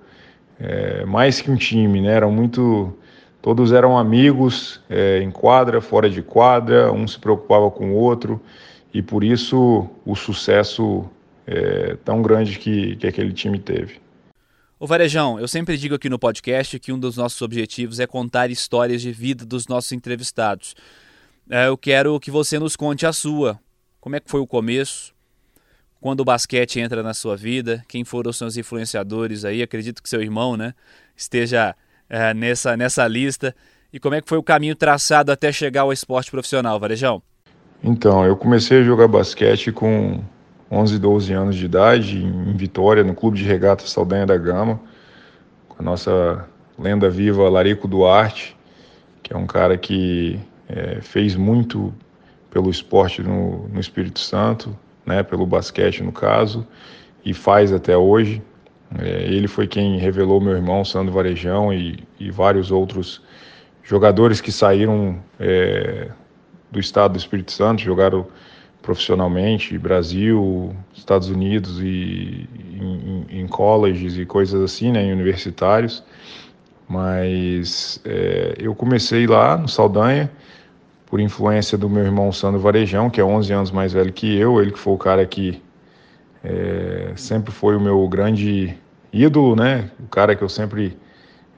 É, 0.61 1.05
mais 1.05 1.41
que 1.41 1.51
um 1.51 1.57
time, 1.57 2.01
né? 2.01 2.13
Eram 2.13 2.31
muito. 2.31 2.97
Todos 3.47 3.71
eram 3.71 3.97
amigos 3.97 4.81
é, 4.91 5.21
em 5.23 5.31
quadra, 5.31 5.81
fora 5.81 6.11
de 6.11 6.21
quadra, 6.21 6.91
um 6.91 7.07
se 7.07 7.17
preocupava 7.17 7.71
com 7.71 7.93
o 7.93 7.95
outro 7.95 8.43
e 8.93 9.01
por 9.01 9.23
isso 9.23 9.89
o 10.05 10.17
sucesso 10.17 11.09
é, 11.47 11.97
tão 12.05 12.23
grande 12.23 12.59
que, 12.59 12.97
que 12.97 13.07
aquele 13.07 13.33
time 13.33 13.61
teve. 13.61 14.01
O 14.81 14.87
Varejão, 14.89 15.39
eu 15.39 15.47
sempre 15.47 15.77
digo 15.77 15.95
aqui 15.95 16.09
no 16.09 16.19
podcast 16.19 16.77
que 16.81 16.93
um 16.93 16.99
dos 16.99 17.17
nossos 17.17 17.41
objetivos 17.41 18.01
é 18.01 18.07
contar 18.09 18.51
histórias 18.51 19.01
de 19.01 19.13
vida 19.13 19.47
dos 19.47 19.69
nossos 19.69 19.93
entrevistados. 19.93 20.75
É, 21.49 21.69
eu 21.69 21.79
quero 21.79 22.19
que 22.19 22.33
você 22.33 22.59
nos 22.59 22.75
conte 22.75 23.07
a 23.07 23.13
sua. 23.13 23.61
Como 24.01 24.17
é 24.17 24.19
que 24.19 24.29
foi 24.29 24.41
o 24.41 24.47
começo? 24.49 25.15
Quando 26.01 26.19
o 26.19 26.25
basquete 26.25 26.81
entra 26.81 27.01
na 27.01 27.15
sua 27.15 27.37
vida? 27.37 27.85
Quem 27.87 28.03
foram 28.03 28.31
os 28.31 28.39
seus 28.39 28.57
influenciadores 28.57 29.45
aí? 29.45 29.63
Acredito 29.63 30.03
que 30.03 30.09
seu 30.09 30.21
irmão, 30.21 30.57
né, 30.57 30.75
esteja 31.17 31.77
é, 32.09 32.33
nessa, 32.35 32.77
nessa 32.77 33.07
lista. 33.07 33.55
E 33.93 33.99
como 33.99 34.15
é 34.15 34.21
que 34.21 34.29
foi 34.29 34.39
o 34.39 34.43
caminho 34.43 34.75
traçado 34.75 35.33
até 35.33 35.51
chegar 35.53 35.83
ao 35.83 35.93
esporte 35.93 36.31
profissional, 36.31 36.79
Varejão? 36.79 37.23
Então, 37.83 38.25
eu 38.25 38.37
comecei 38.37 38.81
a 38.81 38.85
jogar 38.85 39.09
basquete 39.09 39.71
com 39.71 40.21
11, 40.71 40.99
12 40.99 41.33
anos 41.33 41.57
de 41.57 41.65
idade, 41.65 42.19
em 42.19 42.57
Vitória, 42.57 43.05
no 43.05 43.15
Clube 43.15 43.39
de 43.39 43.45
Regatas 43.45 43.91
Saldanha 43.91 44.27
da 44.27 44.37
Gama, 44.37 44.81
com 45.69 45.77
a 45.79 45.83
nossa 45.83 46.49
lenda 46.79 47.09
viva 47.09 47.49
Larico 47.49 47.87
Duarte, 47.87 48.57
que 49.23 49.33
é 49.33 49.37
um 49.37 49.47
cara 49.47 49.77
que 49.77 50.39
é, 50.69 51.01
fez 51.01 51.37
muito 51.37 51.95
pelo 52.51 52.71
esporte 52.71 53.23
no, 53.23 53.69
no 53.69 53.81
Espírito 53.81 54.19
Santo, 54.19 54.77
né, 55.05 55.23
pelo 55.23 55.47
basquete 55.47 56.03
no 56.03 56.13
caso, 56.13 56.67
e 57.25 57.33
faz 57.33 57.73
até 57.73 57.97
hoje. 57.97 58.43
É, 58.99 59.25
ele 59.25 59.49
foi 59.49 59.67
quem 59.67 59.99
revelou 59.99 60.41
meu 60.41 60.55
irmão 60.55 60.85
Sandro 60.85 61.13
Varejão 61.13 61.73
e, 61.73 61.99
e 62.19 62.31
vários 62.31 62.71
outros 62.71 63.23
jogadores 63.83 64.41
que 64.41 64.53
saíram 64.53 65.19
é, 65.39 66.09
do 66.71 66.79
estado 66.79 67.13
do 67.13 67.19
Espírito 67.19 67.53
Santo, 67.53 67.83
jogaram 67.83 68.27
profissionalmente, 68.83 69.77
Brasil, 69.77 70.75
Estados 70.95 71.29
Unidos 71.29 71.81
e 71.81 72.49
em, 73.31 73.47
colleges 73.49 74.17
e 74.17 74.25
coisas 74.25 74.61
assim, 74.63 74.93
né, 74.93 75.03
em 75.03 75.13
universitários. 75.13 76.05
Mas 76.89 78.01
é, 78.05 78.55
eu 78.59 78.75
comecei 78.75 79.27
lá 79.27 79.57
no 79.57 79.69
Saldanha 79.69 80.31
por 81.07 81.21
influência 81.21 81.77
do 81.77 81.89
meu 81.89 82.05
irmão 82.05 82.31
Sandro 82.31 82.61
Varejão, 82.61 83.11
que 83.11 83.21
é 83.21 83.25
11 83.25 83.53
anos 83.53 83.71
mais 83.71 83.93
velho 83.93 84.13
que 84.13 84.37
eu, 84.37 84.61
ele 84.61 84.71
que 84.71 84.79
foi 84.79 84.95
o 84.95 84.99
cara 84.99 85.25
que 85.27 85.61
é, 86.49 87.13
sempre 87.17 87.53
foi 87.53 87.77
o 87.77 87.81
meu 87.81 88.07
grande 88.07 88.77
ídolo, 89.13 89.57
né? 89.57 89.91
O 89.99 90.07
cara 90.07 90.37
que 90.37 90.43
eu 90.43 90.49
sempre 90.49 90.97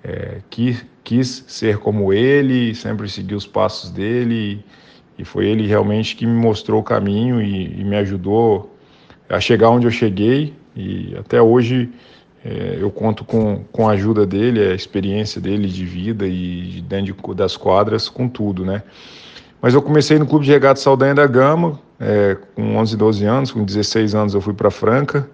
é, 0.02 0.38
quis, 0.49 0.85
quis 1.04 1.45
ser 1.47 1.76
como 1.76 2.11
ele, 2.11 2.75
sempre 2.75 3.07
segui 3.09 3.35
os 3.35 3.47
passos 3.47 3.90
dele. 3.90 4.64
E 5.18 5.25
foi 5.25 5.47
ele 5.47 5.66
realmente 5.66 6.16
que 6.16 6.25
me 6.25 6.33
mostrou 6.33 6.80
o 6.80 6.85
caminho 6.85 7.42
e, 7.42 7.80
e 7.80 7.85
me 7.85 7.97
ajudou 7.97 8.75
a 9.28 9.38
chegar 9.38 9.68
onde 9.68 9.87
eu 9.87 9.90
cheguei. 9.90 10.54
E 10.75 11.14
até 11.18 11.42
hoje 11.42 11.90
é, 12.42 12.78
eu 12.80 12.90
conto 12.90 13.25
com, 13.25 13.64
com 13.71 13.88
a 13.88 13.92
ajuda 13.92 14.25
dele, 14.25 14.61
a 14.61 14.75
experiência 14.75 15.38
dele 15.38 15.68
de 15.68 15.85
vida 15.85 16.26
e 16.26 16.83
dentro 16.88 17.35
das 17.35 17.59
quadras, 17.59 18.09
com 18.09 18.26
tudo, 18.26 18.64
né? 18.64 18.83
Mas 19.60 19.74
eu 19.74 19.82
comecei 19.82 20.18
no 20.18 20.26
Clube 20.26 20.44
de 20.44 20.52
Regatas 20.52 20.82
Saldanha 20.82 21.14
da 21.14 21.26
Gama, 21.26 21.80
é, 21.98 22.36
com 22.54 22.76
11, 22.76 22.96
12 22.96 23.24
anos, 23.24 23.50
com 23.50 23.64
16 23.64 24.14
anos 24.14 24.34
eu 24.34 24.40
fui 24.40 24.54
para 24.54 24.70
Franca, 24.70 25.28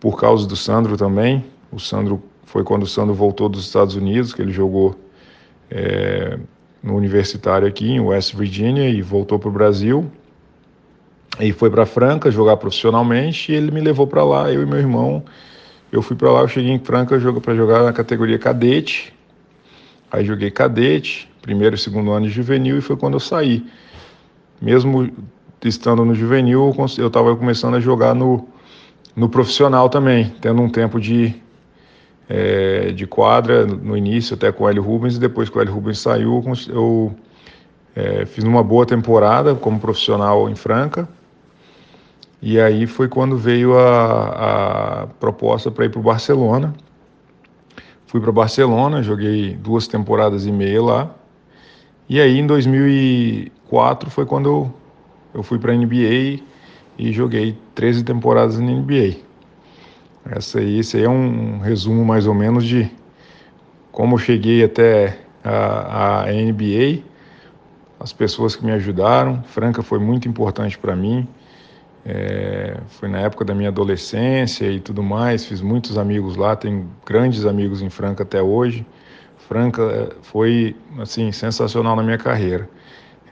por 0.00 0.18
causa 0.18 0.46
do 0.46 0.56
Sandro 0.56 0.96
também. 0.96 1.44
O 1.70 1.78
Sandro 1.78 2.22
foi 2.46 2.64
quando 2.64 2.84
o 2.84 2.86
Sandro 2.86 3.14
voltou 3.14 3.48
dos 3.48 3.66
Estados 3.66 3.94
Unidos, 3.94 4.32
que 4.32 4.40
ele 4.40 4.52
jogou 4.52 4.98
é, 5.70 6.38
no 6.82 6.96
universitário 6.96 7.66
aqui 7.66 7.90
em 7.90 8.00
West 8.00 8.34
Virginia 8.34 8.88
e 8.88 9.02
voltou 9.02 9.38
para 9.38 9.48
o 9.48 9.52
Brasil. 9.52 10.10
E 11.40 11.52
foi 11.52 11.68
para 11.68 11.84
Franca 11.84 12.30
jogar 12.30 12.56
profissionalmente 12.56 13.50
e 13.50 13.54
ele 13.56 13.70
me 13.70 13.80
levou 13.80 14.06
para 14.06 14.22
lá, 14.22 14.52
eu 14.52 14.62
e 14.62 14.66
meu 14.66 14.78
irmão. 14.78 15.24
Eu 15.90 16.00
fui 16.00 16.16
para 16.16 16.30
lá, 16.30 16.40
eu 16.40 16.48
cheguei 16.48 16.70
em 16.70 16.78
Franca 16.78 17.18
para 17.40 17.54
jogar 17.54 17.82
na 17.82 17.92
categoria 17.92 18.38
cadete. 18.38 19.12
Aí 20.10 20.24
joguei 20.24 20.50
cadete, 20.50 21.28
primeiro 21.44 21.76
e 21.76 21.78
segundo 21.78 22.10
ano 22.10 22.26
de 22.26 22.32
juvenil 22.32 22.78
e 22.78 22.80
foi 22.80 22.96
quando 22.96 23.14
eu 23.14 23.20
saí. 23.20 23.66
Mesmo 24.62 25.10
estando 25.62 26.02
no 26.02 26.14
juvenil, 26.14 26.74
eu 26.98 27.06
estava 27.06 27.36
começando 27.36 27.74
a 27.74 27.80
jogar 27.80 28.14
no, 28.14 28.48
no 29.14 29.28
profissional 29.28 29.90
também, 29.90 30.34
tendo 30.40 30.62
um 30.62 30.70
tempo 30.70 30.98
de 30.98 31.34
é, 32.26 32.92
de 32.92 33.06
quadra 33.06 33.66
no 33.66 33.94
início 33.94 34.34
até 34.34 34.50
com 34.50 34.64
o 34.64 34.68
Hélio 34.68 34.82
Rubens 34.82 35.16
e 35.16 35.20
depois 35.20 35.50
que 35.50 35.58
o 35.58 35.60
Hélio 35.60 35.74
Rubens 35.74 35.98
saiu 35.98 36.42
eu 36.70 37.14
é, 37.94 38.24
fiz 38.24 38.42
uma 38.42 38.62
boa 38.62 38.86
temporada 38.86 39.54
como 39.54 39.78
profissional 39.78 40.48
em 40.48 40.54
Franca. 40.54 41.06
E 42.40 42.58
aí 42.58 42.86
foi 42.86 43.08
quando 43.08 43.36
veio 43.36 43.78
a, 43.78 45.02
a 45.02 45.06
proposta 45.20 45.70
para 45.70 45.84
ir 45.84 45.90
para 45.90 46.00
o 46.00 46.02
Barcelona. 46.02 46.74
Fui 48.06 48.18
para 48.18 48.32
Barcelona 48.32 49.02
joguei 49.02 49.54
duas 49.56 49.86
temporadas 49.86 50.46
e 50.46 50.52
meia 50.52 50.82
lá 50.82 51.14
e 52.08 52.20
aí 52.20 52.38
em 52.38 52.46
2004 52.46 54.10
foi 54.10 54.26
quando 54.26 54.48
eu, 54.48 54.74
eu 55.34 55.42
fui 55.42 55.58
para 55.58 55.72
a 55.72 55.76
NBA 55.76 56.42
e 56.98 57.12
joguei 57.12 57.56
13 57.74 58.04
temporadas 58.04 58.58
na 58.58 58.70
NBA 58.70 59.24
essa 60.30 60.58
aí, 60.58 60.78
esse 60.78 60.96
aí 60.96 61.04
é 61.04 61.08
um 61.08 61.58
resumo 61.58 62.02
mais 62.02 62.26
ou 62.26 62.34
menos 62.34 62.64
de 62.64 62.90
como 63.92 64.14
eu 64.14 64.18
cheguei 64.18 64.64
até 64.64 65.18
a, 65.44 66.22
a 66.22 66.32
NBA, 66.32 67.02
as 68.00 68.12
pessoas 68.12 68.56
que 68.56 68.64
me 68.64 68.72
ajudaram. 68.72 69.42
Franca 69.42 69.82
foi 69.82 69.98
muito 69.98 70.26
importante 70.26 70.78
para 70.78 70.96
mim. 70.96 71.28
É, 72.06 72.78
foi 72.88 73.08
na 73.08 73.18
época 73.20 73.44
da 73.44 73.54
minha 73.54 73.68
adolescência 73.68 74.66
e 74.70 74.80
tudo 74.80 75.02
mais. 75.02 75.44
Fiz 75.44 75.60
muitos 75.60 75.98
amigos 75.98 76.36
lá, 76.36 76.56
tenho 76.56 76.88
grandes 77.04 77.44
amigos 77.44 77.82
em 77.82 77.90
Franca 77.90 78.22
até 78.22 78.42
hoje. 78.42 78.86
Franca 79.48 79.82
é, 79.82 80.08
foi 80.22 80.76
assim 80.98 81.32
sensacional 81.32 81.96
na 81.96 82.02
minha 82.02 82.18
carreira. 82.18 82.68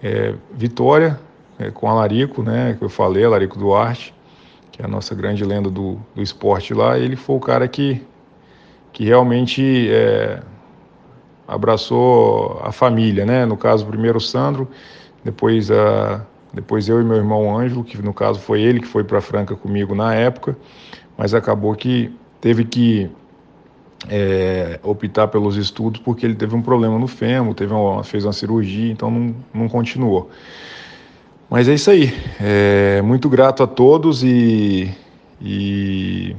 É, 0.03 0.35
Vitória 0.53 1.19
é, 1.59 1.71
com 1.71 1.89
a 1.89 1.95
Larico, 1.95 2.43
né, 2.43 2.75
que 2.79 2.85
eu 2.85 2.89
falei, 2.89 3.27
Larico 3.27 3.59
Duarte 3.59 4.15
que 4.73 4.81
é 4.81 4.87
a 4.87 4.89
nossa 4.89 5.15
grande 5.15 5.45
lenda 5.45 5.71
do, 5.71 6.01
do 6.15 6.23
esporte 6.23 6.73
lá, 6.73 6.99
ele 6.99 7.15
foi 7.15 7.37
o 7.37 7.41
cara 7.41 7.69
que, 7.69 8.03
que 8.91 9.05
realmente 9.05 9.89
é, 9.91 10.43
abraçou 11.47 12.59
a 12.65 12.73
família, 12.73 13.27
né? 13.27 13.45
No 13.45 13.57
caso, 13.57 13.87
primeiro 13.87 14.17
o 14.17 14.21
Sandro, 14.21 14.67
depois, 15.23 15.71
a, 15.71 16.25
depois 16.55 16.89
eu 16.89 17.03
e 17.03 17.05
meu 17.05 17.19
irmão 17.19 17.57
Ângelo, 17.57 17.85
que 17.85 18.01
no 18.01 18.15
caso 18.15 18.41
foi 18.41 18.63
ele 18.63 18.81
que 18.81 18.87
foi 18.87 19.05
para 19.05 19.21
Franca 19.21 19.55
comigo 19.55 19.95
na 19.95 20.15
época, 20.15 20.57
mas 21.19 21.35
acabou 21.35 21.75
que 21.75 22.11
teve 22.41 22.65
que 22.65 23.11
é, 24.09 24.79
optar 24.83 25.29
pelos 25.29 25.57
estudos 25.57 26.01
porque 26.01 26.27
ele 26.27 26.35
teve 26.35 26.55
um 26.55 26.63
problema 26.63 26.99
no 26.99 27.07
fêmur, 27.07 27.55
teve 27.55 27.73
uma, 27.73 28.03
fez 28.03 28.25
uma 28.25 28.33
cirurgia, 28.33 28.93
então 28.93 29.11
não, 29.11 29.35
não 29.53 29.69
continuou. 29.69 30.31
Mas 31.49 31.69
é 31.69 31.75
isso 31.75 31.91
aí. 31.91 32.13
É, 32.41 33.03
muito 33.03 33.29
grato 33.29 33.63
a 33.63 33.67
todos 33.67 34.23
e, 34.23 34.91
e, 35.41 36.35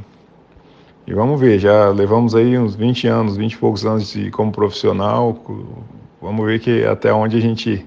e, 1.06 1.14
vamos 1.14 1.40
ver. 1.40 1.60
Já 1.60 1.90
levamos 1.90 2.34
aí 2.34 2.58
uns 2.58 2.76
20 2.76 3.08
anos, 3.08 3.38
20 3.38 3.54
e 3.54 3.58
poucos 3.58 3.86
anos 3.86 4.12
de, 4.12 4.32
como 4.32 4.52
profissional. 4.52 5.40
Vamos 6.20 6.46
ver 6.46 6.60
que 6.60 6.84
até 6.86 7.14
onde 7.14 7.38
a 7.38 7.40
gente, 7.40 7.86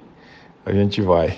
a 0.65 0.73
gente 0.73 1.03
vai. 1.03 1.37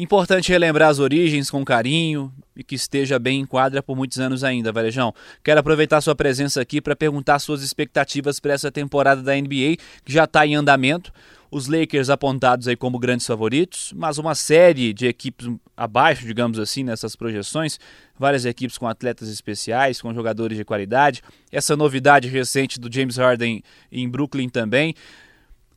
Importante 0.00 0.52
relembrar 0.52 0.90
as 0.90 1.00
origens 1.00 1.50
com 1.50 1.64
carinho 1.64 2.32
e 2.54 2.62
que 2.62 2.76
esteja 2.76 3.18
bem 3.18 3.40
em 3.40 3.44
quadra 3.44 3.82
por 3.82 3.96
muitos 3.96 4.20
anos 4.20 4.44
ainda, 4.44 4.70
Varejão. 4.70 5.12
Quero 5.42 5.58
aproveitar 5.58 6.00
sua 6.00 6.14
presença 6.14 6.60
aqui 6.60 6.80
para 6.80 6.94
perguntar 6.94 7.40
suas 7.40 7.64
expectativas 7.64 8.38
para 8.38 8.52
essa 8.52 8.70
temporada 8.70 9.20
da 9.24 9.34
NBA, 9.34 9.76
que 10.04 10.12
já 10.12 10.22
está 10.22 10.46
em 10.46 10.54
andamento. 10.54 11.12
Os 11.50 11.66
Lakers 11.66 12.10
apontados 12.10 12.68
aí 12.68 12.76
como 12.76 12.96
grandes 12.96 13.26
favoritos, 13.26 13.92
mas 13.96 14.18
uma 14.18 14.36
série 14.36 14.92
de 14.92 15.08
equipes 15.08 15.50
abaixo, 15.76 16.24
digamos 16.24 16.60
assim, 16.60 16.84
nessas 16.84 17.16
projeções. 17.16 17.80
Várias 18.16 18.44
equipes 18.44 18.78
com 18.78 18.86
atletas 18.86 19.28
especiais, 19.28 20.00
com 20.00 20.14
jogadores 20.14 20.56
de 20.56 20.64
qualidade. 20.64 21.24
Essa 21.50 21.74
novidade 21.74 22.28
recente 22.28 22.78
do 22.78 22.88
James 22.88 23.16
Harden 23.16 23.64
em 23.90 24.08
Brooklyn 24.08 24.48
também. 24.48 24.94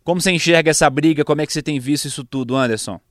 Como 0.04 0.22
você 0.22 0.30
enxerga 0.30 0.70
essa 0.70 0.88
briga? 0.92 1.26
Como 1.26 1.42
é 1.42 1.48
que 1.48 1.54
você 1.54 1.64
tem 1.64 1.80
visto 1.80 2.06
isso 2.06 2.24
tudo, 2.24 2.56
Anderson? 2.56 3.02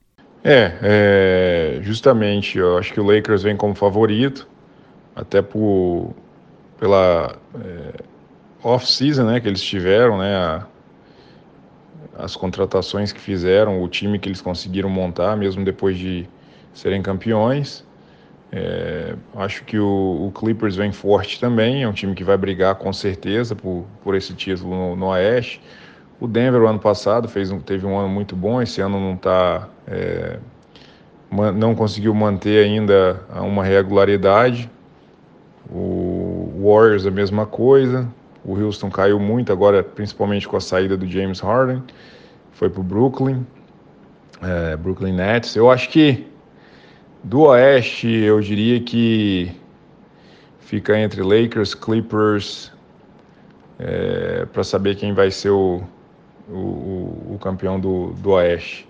É, 0.42 0.73
é, 0.82 1.78
justamente, 1.82 2.56
eu 2.59 2.78
acho 2.78 2.92
que 2.94 3.00
o 3.00 3.04
Lakers 3.04 3.42
vem 3.42 3.56
como 3.56 3.75
favorito, 3.75 4.49
até 5.14 5.42
por, 5.42 6.14
pela 6.78 7.37
é, 7.62 8.02
off-season 8.62 9.25
né, 9.25 9.40
que 9.40 9.49
eles 9.49 9.62
tiveram, 9.62 10.18
né, 10.18 10.35
a, 10.35 10.66
as 12.18 12.35
contratações 12.37 13.12
que 13.12 13.20
fizeram, 13.20 13.82
o 13.82 13.88
time 13.88 14.18
que 14.18 14.28
eles 14.28 14.40
conseguiram 14.40 14.88
montar, 14.88 15.37
mesmo 15.37 15.62
depois 15.64 15.99
de 15.99 16.26
serem 16.73 17.02
campeões. 17.02 17.85
É, 18.52 19.14
acho 19.37 19.62
que 19.64 19.78
o, 19.78 20.26
o, 20.26 20.32
Clippers 20.32 20.75
vem 20.75 20.90
forte 20.90 21.38
também, 21.38 21.85
é 21.85 21.88
um 21.88 21.92
time 21.92 22.14
que 22.14 22.25
vai 22.25 22.37
brigar 22.37 22.75
com 22.75 22.92
certeza 22.92 23.54
por, 23.54 23.87
por 24.02 24.14
esse 24.16 24.35
título 24.35 24.70
no, 24.70 24.97
no 24.97 25.06
Oeste. 25.06 25.61
O 26.21 26.29
Denver, 26.29 26.61
o 26.61 26.67
ano 26.67 26.79
passado, 26.79 27.29
fez 27.29 27.50
um, 27.50 27.59
teve 27.59 27.87
um 27.87 27.99
ano 27.99 28.09
muito 28.09 28.37
bom, 28.37 28.61
esse 28.61 28.83
ano 28.83 29.00
não 29.00 29.15
está. 29.15 29.69
É, 29.89 30.39
não 31.31 31.75
conseguiu 31.75 32.15
manter 32.15 32.65
ainda 32.65 33.23
uma 33.37 33.65
regularidade. 33.65 34.71
O 35.73 36.53
Warriors, 36.62 37.07
a 37.07 37.11
mesma 37.11 37.47
coisa. 37.47 38.07
O 38.45 38.55
Houston 38.59 38.91
caiu 38.91 39.19
muito 39.19 39.53
agora, 39.53 39.83
principalmente 39.83 40.47
com 40.47 40.57
a 40.57 40.61
saída 40.61 40.97
do 40.97 41.07
James 41.07 41.41
Harden. 41.41 41.83
Foi 42.53 42.69
para 42.69 42.81
o 42.81 42.85
Brooklyn, 42.85 43.47
é, 44.43 44.77
Brooklyn 44.77 45.12
Nets. 45.12 45.57
Eu 45.57 45.71
acho 45.71 45.89
que 45.89 46.27
do 47.23 47.43
Oeste, 47.43 48.09
eu 48.09 48.41
diria 48.41 48.81
que 48.81 49.53
fica 50.59 50.99
entre 50.99 51.23
Lakers, 51.23 51.75
Clippers, 51.75 52.73
é, 53.79 54.47
para 54.53 54.65
saber 54.65 54.97
quem 54.97 55.12
vai 55.12 55.31
ser 55.31 55.50
o, 55.50 55.83
o, 56.50 57.35
o, 57.35 57.38
campeão 57.40 57.78
do, 57.78 58.12
do 58.14 58.30
Oeste. 58.30 58.88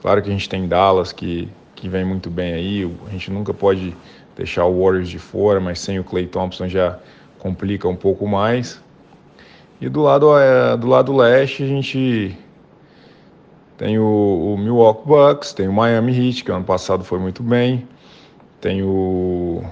Claro 0.00 0.22
que 0.22 0.28
a 0.28 0.32
gente 0.32 0.48
tem 0.48 0.68
Dallas 0.68 1.12
que, 1.12 1.48
que 1.74 1.88
vem 1.88 2.04
muito 2.04 2.30
bem 2.30 2.54
aí, 2.54 2.96
a 3.06 3.10
gente 3.10 3.30
nunca 3.30 3.52
pode 3.52 3.96
deixar 4.36 4.66
o 4.66 4.82
Warriors 4.82 5.08
de 5.08 5.18
fora, 5.18 5.60
mas 5.60 5.80
sem 5.80 5.98
o 5.98 6.04
Clay 6.04 6.26
Thompson 6.26 6.68
já 6.68 6.98
complica 7.38 7.88
um 7.88 7.96
pouco 7.96 8.26
mais. 8.26 8.80
E 9.80 9.88
do 9.88 10.02
lado, 10.02 10.38
é, 10.38 10.76
do 10.76 10.86
lado 10.86 11.14
leste 11.14 11.62
a 11.62 11.66
gente 11.66 12.36
tem 13.76 13.98
o, 13.98 14.54
o, 14.54 14.58
Milwaukee 14.58 15.06
Bucks, 15.06 15.52
tem 15.52 15.68
o 15.68 15.72
Miami 15.72 16.28
Heat, 16.28 16.44
que 16.44 16.50
ano 16.50 16.64
passado 16.64 17.04
foi 17.04 17.18
muito 17.18 17.42
bem, 17.42 17.86
tem 18.60 18.82
o, 18.82 19.62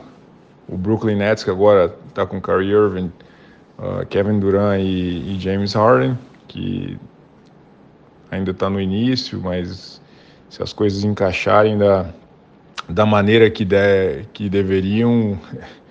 o 0.69 0.77
Brooklyn 0.77 1.17
Nets, 1.17 1.43
que 1.43 1.51
agora 1.51 1.95
está 2.09 2.27
com 2.27 2.41
Kyrie 2.41 2.71
Irving, 2.71 3.11
uh, 3.79 4.05
Kevin 4.07 4.41
Durant 4.41 4.81
e, 4.81 5.35
e 5.35 5.41
James 5.41 5.73
Harden 5.73 6.19
que 6.49 6.99
ainda 8.31 8.51
está 8.51 8.69
no 8.69 8.81
início, 8.81 9.41
mas 9.43 10.01
se 10.49 10.63
as 10.63 10.73
coisas 10.73 11.05
encaixarem 11.05 11.79
da, 11.79 12.07
da 12.89 13.07
maneira 13.07 13.51
que, 13.51 13.65
de, 13.65 14.25
que 14.33 14.49
deveriam, 14.49 15.39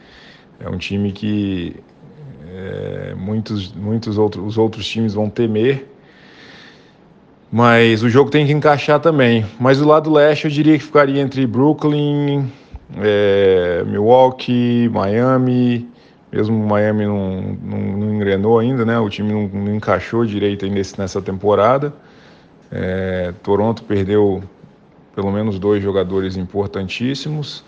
é 0.60 0.70
um 0.70 0.78
time 0.78 1.12
que 1.12 1.76
é, 2.54 3.16
muitos, 3.16 3.74
muitos 3.74 4.18
outros, 4.18 4.46
os 4.46 4.58
outros 4.58 4.88
times 4.88 5.14
vão 5.14 5.30
temer. 5.30 5.90
Mas 7.52 8.02
o 8.02 8.10
jogo 8.10 8.32
tem 8.32 8.46
que 8.48 8.52
encaixar 8.52 9.00
também. 9.00 9.46
Mas 9.60 9.78
do 9.78 9.88
lado 9.88 10.12
leste 10.12 10.46
eu 10.46 10.52
diria 10.52 10.78
que 10.78 10.84
ficaria 10.84 11.22
entre 11.22 11.46
Brooklyn, 11.46 12.52
é, 12.98 13.84
Milwaukee, 13.86 14.90
Miami, 14.90 15.88
mesmo 16.34 16.64
o 16.64 16.68
Miami 16.68 17.06
não, 17.06 17.42
não, 17.62 17.78
não, 17.78 18.16
engrenou 18.16 18.58
ainda, 18.58 18.84
né? 18.84 18.98
O 19.00 19.08
time 19.08 19.32
não, 19.32 19.48
não 19.48 19.76
encaixou 19.76 20.26
direito 20.26 20.66
nesse, 20.66 21.00
nessa 21.00 21.22
temporada. 21.22 21.94
É, 22.72 23.32
Toronto 23.44 23.84
perdeu 23.84 24.44
pelo 25.16 25.32
menos 25.32 25.60
dois 25.60 25.84
jogadores 25.84 26.36
importantíssimos. 26.36 27.64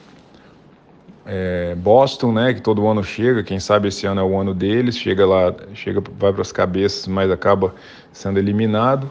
É, 1.27 1.75
Boston, 1.75 2.31
né, 2.31 2.53
que 2.53 2.61
todo 2.61 2.87
ano 2.87 3.03
chega, 3.03 3.43
quem 3.43 3.59
sabe 3.59 3.87
esse 3.87 4.05
ano 4.05 4.21
é 4.21 4.23
o 4.23 4.39
ano 4.39 4.53
deles, 4.53 4.95
chega 4.95 5.25
lá, 5.25 5.55
chega, 5.73 6.01
vai 6.19 6.31
para 6.31 6.41
as 6.41 6.51
cabeças, 6.51 7.07
mas 7.07 7.31
acaba 7.31 7.73
sendo 8.11 8.37
eliminado. 8.37 9.09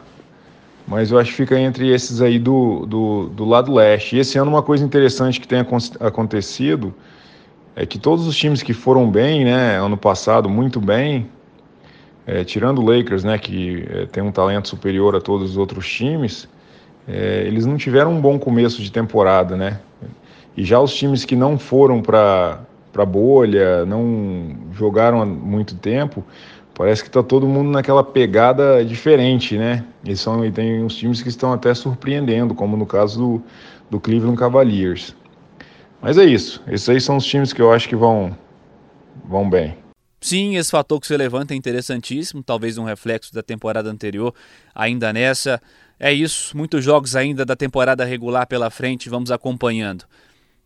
Mas 0.87 1.11
eu 1.11 1.17
acho 1.17 1.31
que 1.31 1.37
fica 1.37 1.59
entre 1.59 1.89
esses 1.89 2.21
aí 2.21 2.37
do, 2.37 2.85
do, 2.85 3.29
do 3.29 3.45
lado 3.45 3.73
leste. 3.73 4.17
E 4.17 4.19
esse 4.19 4.37
ano 4.37 4.51
uma 4.51 4.61
coisa 4.61 4.83
interessante 4.83 5.39
que 5.39 5.47
tem 5.47 5.65
acontecido 5.99 6.93
é 7.75 7.85
que 7.85 7.99
todos 7.99 8.25
os 8.25 8.35
times 8.35 8.63
que 8.63 8.73
foram 8.73 9.09
bem, 9.09 9.43
né, 9.45 9.77
ano 9.77 9.97
passado, 9.97 10.49
muito 10.49 10.79
bem, 10.79 11.29
é, 12.25 12.43
tirando 12.43 12.79
o 12.79 12.85
Lakers, 12.85 13.23
né, 13.23 13.37
que 13.37 13.85
é, 13.89 14.05
tem 14.05 14.23
um 14.23 14.31
talento 14.31 14.69
superior 14.69 15.15
a 15.15 15.21
todos 15.21 15.51
os 15.51 15.57
outros 15.57 15.87
times, 15.87 16.47
é, 17.07 17.43
eles 17.45 17.65
não 17.65 17.77
tiveram 17.77 18.13
um 18.13 18.21
bom 18.21 18.39
começo 18.39 18.81
de 18.81 18.91
temporada, 18.91 19.55
né? 19.55 19.79
E 20.57 20.63
já 20.63 20.79
os 20.79 20.93
times 20.95 21.25
que 21.25 21.35
não 21.35 21.59
foram 21.59 22.01
para 22.01 22.61
para 22.91 23.05
bolha, 23.05 23.85
não 23.85 24.55
jogaram 24.71 25.21
há 25.21 25.25
muito 25.25 25.75
tempo, 25.75 26.23
parece 26.73 27.03
que 27.03 27.09
está 27.09 27.21
todo 27.21 27.45
mundo 27.45 27.69
naquela 27.69 28.01
pegada 28.01 28.85
diferente, 28.85 29.57
né? 29.57 29.83
E, 30.05 30.15
são, 30.15 30.45
e 30.45 30.49
tem 30.49 30.81
uns 30.81 30.95
times 30.95 31.21
que 31.21 31.27
estão 31.27 31.51
até 31.51 31.73
surpreendendo, 31.73 32.55
como 32.55 32.77
no 32.77 32.85
caso 32.85 33.19
do, 33.19 33.43
do 33.89 33.99
Cleveland 33.99 34.37
Cavaliers. 34.37 35.13
Mas 36.01 36.17
é 36.17 36.25
isso. 36.25 36.61
Esses 36.67 36.87
aí 36.89 37.01
são 37.01 37.17
os 37.17 37.25
times 37.25 37.51
que 37.51 37.61
eu 37.61 37.71
acho 37.71 37.89
que 37.89 37.95
vão, 37.95 38.37
vão 39.27 39.49
bem. 39.49 39.77
Sim, 40.25 40.55
esse 40.55 40.71
fator 40.71 40.99
que 40.99 41.05
você 41.05 41.15
levanta 41.15 41.53
é 41.53 41.57
interessantíssimo, 41.57 42.41
talvez 42.41 42.77
um 42.77 42.83
reflexo 42.83 43.31
da 43.31 43.43
temporada 43.43 43.89
anterior, 43.89 44.33
ainda 44.73 45.13
nessa. 45.13 45.61
É 45.99 46.11
isso, 46.11 46.57
muitos 46.57 46.83
jogos 46.83 47.15
ainda 47.15 47.45
da 47.45 47.55
temporada 47.55 48.03
regular 48.03 48.47
pela 48.47 48.71
frente, 48.71 49.09
vamos 49.09 49.29
acompanhando. 49.29 50.05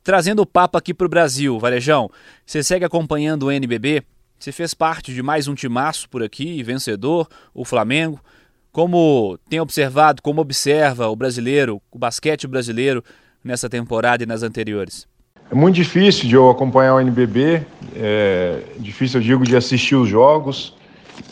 Trazendo 0.01 0.41
o 0.41 0.45
papo 0.45 0.77
aqui 0.77 0.93
para 0.93 1.05
o 1.05 1.09
Brasil, 1.09 1.59
Varejão, 1.59 2.09
você 2.45 2.63
segue 2.63 2.85
acompanhando 2.85 3.47
o 3.47 3.51
NBB? 3.51 4.01
Você 4.39 4.53
fez 4.53 4.73
parte 4.73 5.13
de 5.13 5.21
mais 5.21 5.49
um 5.49 5.53
timaço 5.53 6.07
por 6.09 6.23
aqui, 6.23 6.63
vencedor, 6.63 7.27
o 7.53 7.65
Flamengo. 7.65 8.23
Como 8.71 9.37
tem 9.49 9.59
observado, 9.59 10.21
como 10.21 10.39
observa 10.39 11.09
o 11.09 11.15
brasileiro, 11.17 11.81
o 11.91 11.99
basquete 11.99 12.47
brasileiro 12.47 13.03
nessa 13.43 13.69
temporada 13.69 14.23
e 14.23 14.25
nas 14.25 14.41
anteriores? 14.41 15.08
É 15.51 15.55
muito 15.55 15.73
difícil 15.73 16.29
de 16.29 16.35
eu 16.35 16.47
acompanhar 16.47 16.93
o 16.93 16.99
NBB, 16.99 17.65
é 17.95 18.61
difícil, 18.77 19.19
eu 19.19 19.23
digo, 19.23 19.43
de 19.43 19.57
assistir 19.57 19.95
os 19.95 20.07
jogos 20.07 20.75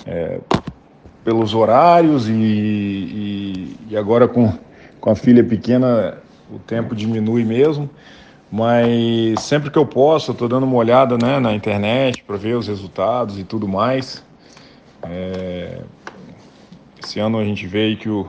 é, 0.08 0.39
pelos 1.23 1.53
horários 1.53 2.27
e, 2.27 2.34
e, 2.34 3.77
e, 3.91 3.97
agora 3.97 4.27
com, 4.27 4.51
com 4.99 5.12
a 5.12 5.15
filha 5.15 5.43
pequena 5.43 6.17
o 6.51 6.58
tempo 6.58 6.95
diminui 6.95 7.43
mesmo. 7.43 7.88
Mas 8.51 9.39
sempre 9.41 9.69
que 9.69 9.77
eu 9.77 9.86
posso, 9.86 10.32
eu 10.32 10.34
estou 10.34 10.47
dando 10.47 10.65
uma 10.65 10.77
olhada 10.77 11.15
né, 11.15 11.39
na 11.39 11.53
internet 11.53 12.23
para 12.23 12.38
ver 12.38 12.56
os 12.56 12.67
resultados 12.67 13.38
e 13.38 13.43
tudo 13.43 13.67
mais. 13.67 14.23
É, 15.03 15.82
esse 17.03 17.19
ano 17.19 17.38
a 17.38 17.43
gente 17.43 17.67
vê 17.67 17.95
que 17.95 18.10
o, 18.10 18.27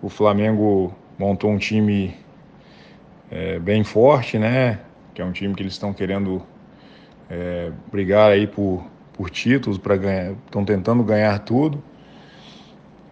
o 0.00 0.08
Flamengo 0.08 0.94
montou 1.18 1.50
um 1.50 1.58
time 1.58 2.14
é, 3.32 3.58
bem 3.58 3.82
forte, 3.82 4.38
né? 4.38 4.78
Que 5.18 5.22
é 5.22 5.24
um 5.24 5.32
time 5.32 5.52
que 5.52 5.64
eles 5.64 5.72
estão 5.72 5.92
querendo 5.92 6.40
é, 7.28 7.72
brigar 7.90 8.30
aí 8.30 8.46
por, 8.46 8.84
por 9.12 9.28
títulos, 9.30 9.76
para 9.76 9.96
ganhar, 9.96 10.30
estão 10.46 10.64
tentando 10.64 11.02
ganhar 11.02 11.36
tudo. 11.40 11.82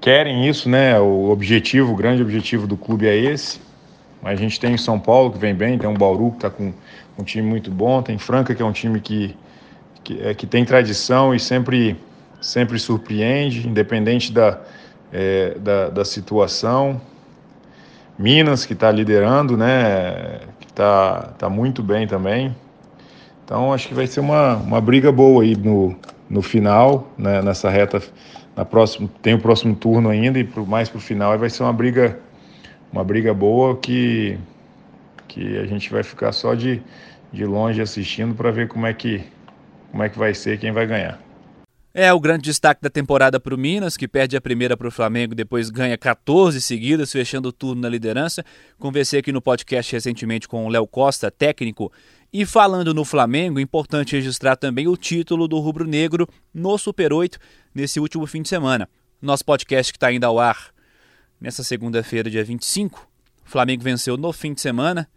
Querem 0.00 0.48
isso, 0.48 0.68
né? 0.68 1.00
O 1.00 1.30
objetivo, 1.30 1.92
o 1.92 1.96
grande 1.96 2.22
objetivo 2.22 2.64
do 2.64 2.76
clube 2.76 3.08
é 3.08 3.16
esse. 3.16 3.60
Mas 4.22 4.38
a 4.38 4.40
gente 4.40 4.60
tem 4.60 4.72
o 4.72 4.78
São 4.78 5.00
Paulo 5.00 5.32
que 5.32 5.38
vem 5.38 5.52
bem, 5.52 5.76
tem 5.76 5.90
o 5.90 5.94
Bauru 5.94 6.30
que 6.30 6.36
está 6.36 6.48
com 6.48 6.72
um 7.18 7.24
time 7.24 7.44
muito 7.44 7.72
bom, 7.72 8.00
tem 8.00 8.16
Franca 8.18 8.54
que 8.54 8.62
é 8.62 8.64
um 8.64 8.70
time 8.70 9.00
que 9.00 9.36
que, 10.04 10.22
é, 10.22 10.32
que 10.32 10.46
tem 10.46 10.64
tradição 10.64 11.34
e 11.34 11.40
sempre, 11.40 11.96
sempre 12.40 12.78
surpreende, 12.78 13.66
independente 13.66 14.30
da, 14.32 14.60
é, 15.12 15.56
da, 15.58 15.88
da 15.88 16.04
situação. 16.04 17.00
Minas, 18.16 18.64
que 18.64 18.74
está 18.74 18.92
liderando, 18.92 19.56
né? 19.56 20.38
Está 20.76 21.32
tá 21.38 21.48
muito 21.48 21.82
bem 21.82 22.06
também. 22.06 22.54
Então 23.42 23.72
acho 23.72 23.88
que 23.88 23.94
vai 23.94 24.06
ser 24.06 24.20
uma, 24.20 24.56
uma 24.56 24.78
briga 24.78 25.10
boa 25.10 25.42
aí 25.42 25.56
no, 25.56 25.96
no 26.28 26.42
final, 26.42 27.10
né? 27.16 27.40
nessa 27.40 27.70
reta. 27.70 28.02
Na 28.54 28.62
próxima, 28.62 29.08
tem 29.22 29.32
o 29.32 29.38
próximo 29.38 29.74
turno 29.74 30.10
ainda 30.10 30.38
e 30.38 30.44
pro, 30.44 30.66
mais 30.66 30.90
para 30.90 30.98
o 30.98 31.00
final 31.00 31.38
vai 31.38 31.48
ser 31.48 31.62
uma 31.62 31.72
briga, 31.72 32.18
uma 32.92 33.02
briga 33.02 33.32
boa 33.32 33.74
que, 33.74 34.38
que 35.26 35.56
a 35.56 35.64
gente 35.64 35.90
vai 35.90 36.02
ficar 36.02 36.30
só 36.32 36.54
de, 36.54 36.82
de 37.32 37.46
longe 37.46 37.80
assistindo 37.80 38.34
para 38.34 38.50
ver 38.50 38.68
como 38.68 38.84
é, 38.86 38.92
que, 38.92 39.24
como 39.90 40.02
é 40.02 40.10
que 40.10 40.18
vai 40.18 40.34
ser 40.34 40.58
quem 40.58 40.72
vai 40.72 40.86
ganhar. 40.86 41.18
É 41.98 42.12
o 42.12 42.20
grande 42.20 42.42
destaque 42.42 42.82
da 42.82 42.90
temporada 42.90 43.40
para 43.40 43.54
o 43.54 43.56
Minas, 43.56 43.96
que 43.96 44.06
perde 44.06 44.36
a 44.36 44.40
primeira 44.40 44.76
para 44.76 44.86
o 44.86 44.90
Flamengo, 44.90 45.34
depois 45.34 45.70
ganha 45.70 45.96
14 45.96 46.60
seguidas, 46.60 47.10
fechando 47.10 47.48
o 47.48 47.52
turno 47.52 47.80
na 47.80 47.88
liderança. 47.88 48.44
Conversei 48.78 49.20
aqui 49.20 49.32
no 49.32 49.40
podcast 49.40 49.94
recentemente 49.94 50.46
com 50.46 50.66
o 50.66 50.68
Léo 50.68 50.86
Costa, 50.86 51.30
técnico. 51.30 51.90
E 52.30 52.44
falando 52.44 52.92
no 52.92 53.02
Flamengo, 53.02 53.58
importante 53.58 54.14
registrar 54.14 54.56
também 54.56 54.86
o 54.86 54.94
título 54.94 55.48
do 55.48 55.58
Rubro 55.58 55.86
Negro 55.86 56.28
no 56.52 56.76
Super 56.76 57.14
8 57.14 57.38
nesse 57.74 57.98
último 57.98 58.26
fim 58.26 58.42
de 58.42 58.50
semana. 58.50 58.86
Nosso 59.22 59.46
podcast 59.46 59.90
que 59.90 59.96
está 59.96 60.08
ainda 60.08 60.26
ao 60.26 60.38
ar 60.38 60.74
nessa 61.40 61.64
segunda-feira, 61.64 62.28
dia 62.28 62.44
25. 62.44 63.08
O 63.42 63.48
Flamengo 63.48 63.82
venceu 63.82 64.18
no 64.18 64.34
fim 64.34 64.52
de 64.52 64.60
semana. 64.60 65.08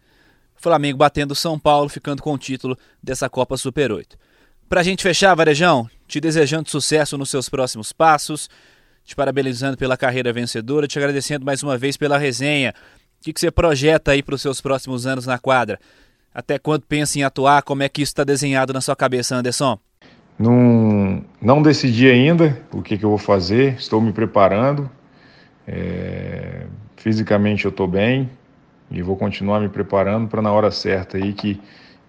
Flamengo 0.56 0.96
batendo 0.96 1.34
São 1.34 1.58
Paulo, 1.58 1.90
ficando 1.90 2.22
com 2.22 2.32
o 2.32 2.38
título 2.38 2.74
dessa 3.02 3.28
Copa 3.28 3.58
Super 3.58 3.92
8. 3.92 4.16
Para 4.66 4.80
a 4.80 4.84
gente 4.84 5.02
fechar, 5.02 5.34
Varejão, 5.34 5.90
te 6.10 6.20
desejando 6.20 6.68
sucesso 6.68 7.16
nos 7.16 7.30
seus 7.30 7.48
próximos 7.48 7.92
passos, 7.92 8.50
te 9.04 9.14
parabenizando 9.14 9.76
pela 9.76 9.96
carreira 9.96 10.32
vencedora, 10.32 10.88
te 10.88 10.98
agradecendo 10.98 11.46
mais 11.46 11.62
uma 11.62 11.78
vez 11.78 11.96
pela 11.96 12.18
resenha. 12.18 12.74
O 13.20 13.22
que, 13.22 13.32
que 13.32 13.40
você 13.40 13.50
projeta 13.50 14.10
aí 14.10 14.22
para 14.22 14.34
os 14.34 14.42
seus 14.42 14.60
próximos 14.60 15.06
anos 15.06 15.24
na 15.24 15.38
quadra? 15.38 15.78
Até 16.34 16.58
quando 16.58 16.82
pensa 16.82 17.18
em 17.18 17.22
atuar? 17.22 17.62
Como 17.62 17.82
é 17.82 17.88
que 17.88 18.02
isso 18.02 18.10
está 18.10 18.24
desenhado 18.24 18.72
na 18.72 18.80
sua 18.80 18.96
cabeça, 18.96 19.36
Anderson? 19.36 19.78
Não, 20.38 21.24
não 21.40 21.62
decidi 21.62 22.10
ainda 22.10 22.60
o 22.72 22.82
que, 22.82 22.98
que 22.98 23.04
eu 23.04 23.10
vou 23.10 23.18
fazer, 23.18 23.74
estou 23.74 24.00
me 24.00 24.12
preparando. 24.12 24.90
É, 25.66 26.66
fisicamente 26.96 27.64
eu 27.64 27.70
estou 27.70 27.86
bem 27.86 28.28
e 28.90 29.00
vou 29.00 29.16
continuar 29.16 29.60
me 29.60 29.68
preparando 29.68 30.26
para 30.28 30.42
na 30.42 30.50
hora 30.50 30.70
certa 30.70 31.18
aí 31.18 31.32
que, 31.32 31.60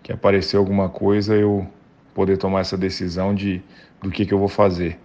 que 0.01 0.11
aparecer 0.11 0.57
alguma 0.57 0.89
coisa 0.89 1.35
eu 1.35 1.67
poder 2.13 2.37
tomar 2.37 2.61
essa 2.61 2.77
decisão 2.77 3.33
de 3.33 3.61
do 4.01 4.09
que, 4.09 4.25
que 4.25 4.33
eu 4.33 4.39
vou 4.39 4.47
fazer. 4.47 4.99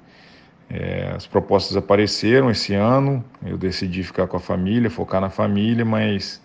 É, 0.68 1.12
as 1.14 1.26
propostas 1.26 1.76
apareceram 1.76 2.50
esse 2.50 2.74
ano, 2.74 3.24
eu 3.44 3.56
decidi 3.56 4.02
ficar 4.02 4.26
com 4.26 4.36
a 4.36 4.40
família, 4.40 4.90
focar 4.90 5.20
na 5.20 5.30
família, 5.30 5.84
mas 5.84 6.42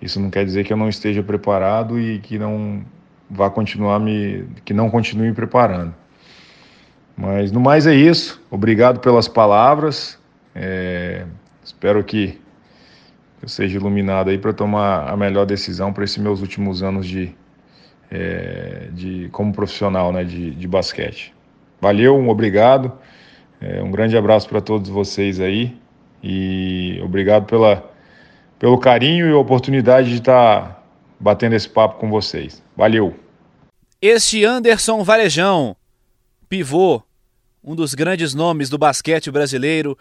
isso 0.00 0.18
não 0.18 0.30
quer 0.30 0.44
dizer 0.44 0.64
que 0.64 0.72
eu 0.72 0.76
não 0.76 0.88
esteja 0.88 1.22
preparado 1.22 2.00
e 2.00 2.18
que 2.20 2.38
não 2.38 2.84
vá 3.28 3.50
continuar 3.50 3.98
me, 3.98 4.46
que 4.64 4.72
não 4.72 4.90
continue 4.90 5.28
me 5.28 5.34
preparando. 5.34 5.94
Mas 7.16 7.52
no 7.52 7.60
mais 7.60 7.86
é 7.86 7.94
isso. 7.94 8.42
Obrigado 8.50 9.00
pelas 9.00 9.28
palavras. 9.28 10.18
É, 10.54 11.26
espero 11.62 12.02
que 12.02 12.40
eu 13.42 13.48
seja 13.48 13.76
iluminado 13.76 14.30
aí 14.30 14.38
para 14.38 14.52
tomar 14.52 15.08
a 15.08 15.16
melhor 15.16 15.44
decisão 15.44 15.92
para 15.92 16.04
esses 16.04 16.18
meus 16.18 16.40
últimos 16.40 16.82
anos 16.82 17.06
de, 17.06 17.34
é, 18.10 18.88
de 18.92 19.28
como 19.32 19.52
profissional 19.52 20.12
né, 20.12 20.24
de, 20.24 20.52
de 20.52 20.66
basquete. 20.66 21.34
Valeu, 21.80 22.16
um 22.16 22.28
obrigado, 22.28 22.92
é, 23.60 23.82
um 23.82 23.90
grande 23.90 24.16
abraço 24.16 24.48
para 24.48 24.60
todos 24.60 24.88
vocês 24.88 25.40
aí 25.40 25.76
e 26.22 27.00
obrigado 27.02 27.44
pela, 27.44 27.90
pelo 28.58 28.78
carinho 28.78 29.26
e 29.26 29.32
oportunidade 29.32 30.08
de 30.08 30.18
estar 30.18 30.62
tá 30.62 30.82
batendo 31.20 31.54
esse 31.54 31.68
papo 31.68 31.98
com 31.98 32.10
vocês. 32.10 32.62
Valeu! 32.76 33.14
Este 34.00 34.44
Anderson 34.44 35.02
Varejão, 35.02 35.76
pivô, 36.48 37.02
um 37.62 37.74
dos 37.74 37.94
grandes 37.94 38.34
nomes 38.34 38.68
do 38.68 38.76
basquete 38.76 39.30
brasileiro, 39.30 39.96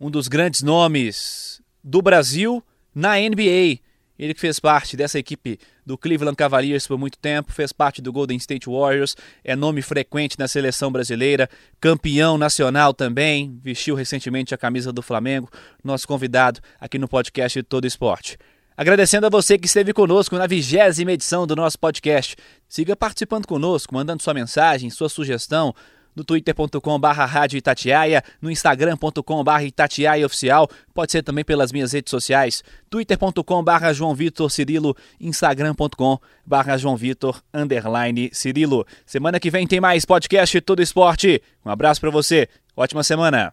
um 0.00 0.10
dos 0.10 0.28
grandes 0.28 0.62
nomes 0.62 1.60
do 1.82 2.00
Brasil 2.00 2.62
na 2.94 3.16
NBA. 3.16 3.80
Ele 4.18 4.34
que 4.34 4.40
fez 4.40 4.58
parte 4.58 4.96
dessa 4.96 5.18
equipe 5.18 5.58
do 5.86 5.96
Cleveland 5.96 6.36
Cavaliers 6.36 6.86
por 6.86 6.98
muito 6.98 7.16
tempo, 7.18 7.52
fez 7.52 7.72
parte 7.72 8.02
do 8.02 8.12
Golden 8.12 8.36
State 8.36 8.68
Warriors, 8.68 9.16
é 9.44 9.54
nome 9.54 9.80
frequente 9.80 10.38
na 10.38 10.48
seleção 10.48 10.90
brasileira, 10.90 11.48
campeão 11.80 12.36
nacional 12.36 12.92
também, 12.92 13.58
vestiu 13.62 13.94
recentemente 13.94 14.54
a 14.54 14.58
camisa 14.58 14.92
do 14.92 15.02
Flamengo, 15.02 15.48
nosso 15.84 16.08
convidado 16.08 16.60
aqui 16.80 16.98
no 16.98 17.06
podcast 17.06 17.62
Todo 17.62 17.86
Esporte. 17.86 18.36
Agradecendo 18.76 19.26
a 19.26 19.30
você 19.30 19.58
que 19.58 19.66
esteve 19.66 19.92
conosco 19.92 20.36
na 20.36 20.46
vigésima 20.46 21.10
edição 21.10 21.48
do 21.48 21.56
nosso 21.56 21.76
podcast. 21.76 22.36
Siga 22.68 22.94
participando 22.94 23.44
conosco, 23.44 23.92
mandando 23.92 24.22
sua 24.22 24.32
mensagem, 24.32 24.88
sua 24.88 25.08
sugestão, 25.08 25.74
no 26.18 26.24
twitter.com 26.24 26.98
barra 26.98 27.24
rádio 27.24 27.56
Itatiaia, 27.56 28.22
no 28.42 28.50
instagram.com 28.50 29.44
barra 29.44 29.62
Itatiaia 29.62 30.26
Oficial, 30.26 30.68
pode 30.92 31.12
ser 31.12 31.22
também 31.22 31.44
pelas 31.44 31.70
minhas 31.70 31.92
redes 31.92 32.10
sociais, 32.10 32.64
twitter.com 32.90 33.62
barra 33.62 33.92
João 33.92 34.14
Vitor 34.14 34.50
Cirilo, 34.50 34.96
instagram.com 35.20 36.18
barra 36.44 36.76
João 36.76 36.96
Vitor 36.96 37.40
underline 37.54 38.30
Cirilo. 38.32 38.84
Semana 39.06 39.38
que 39.38 39.50
vem 39.50 39.66
tem 39.66 39.80
mais 39.80 40.04
podcast 40.04 40.60
Todo 40.60 40.82
Esporte. 40.82 41.40
Um 41.64 41.70
abraço 41.70 42.00
para 42.00 42.10
você, 42.10 42.48
ótima 42.76 43.04
semana. 43.04 43.52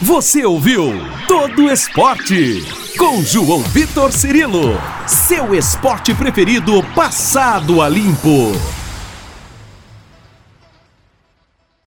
Você 0.00 0.46
ouviu 0.46 0.94
Todo 1.28 1.70
Esporte 1.70 2.64
com 2.96 3.22
João 3.22 3.60
Vitor 3.60 4.10
Cirilo, 4.12 4.80
seu 5.06 5.54
esporte 5.54 6.14
preferido 6.14 6.82
passado 6.94 7.82
a 7.82 7.88
limpo. 7.88 8.79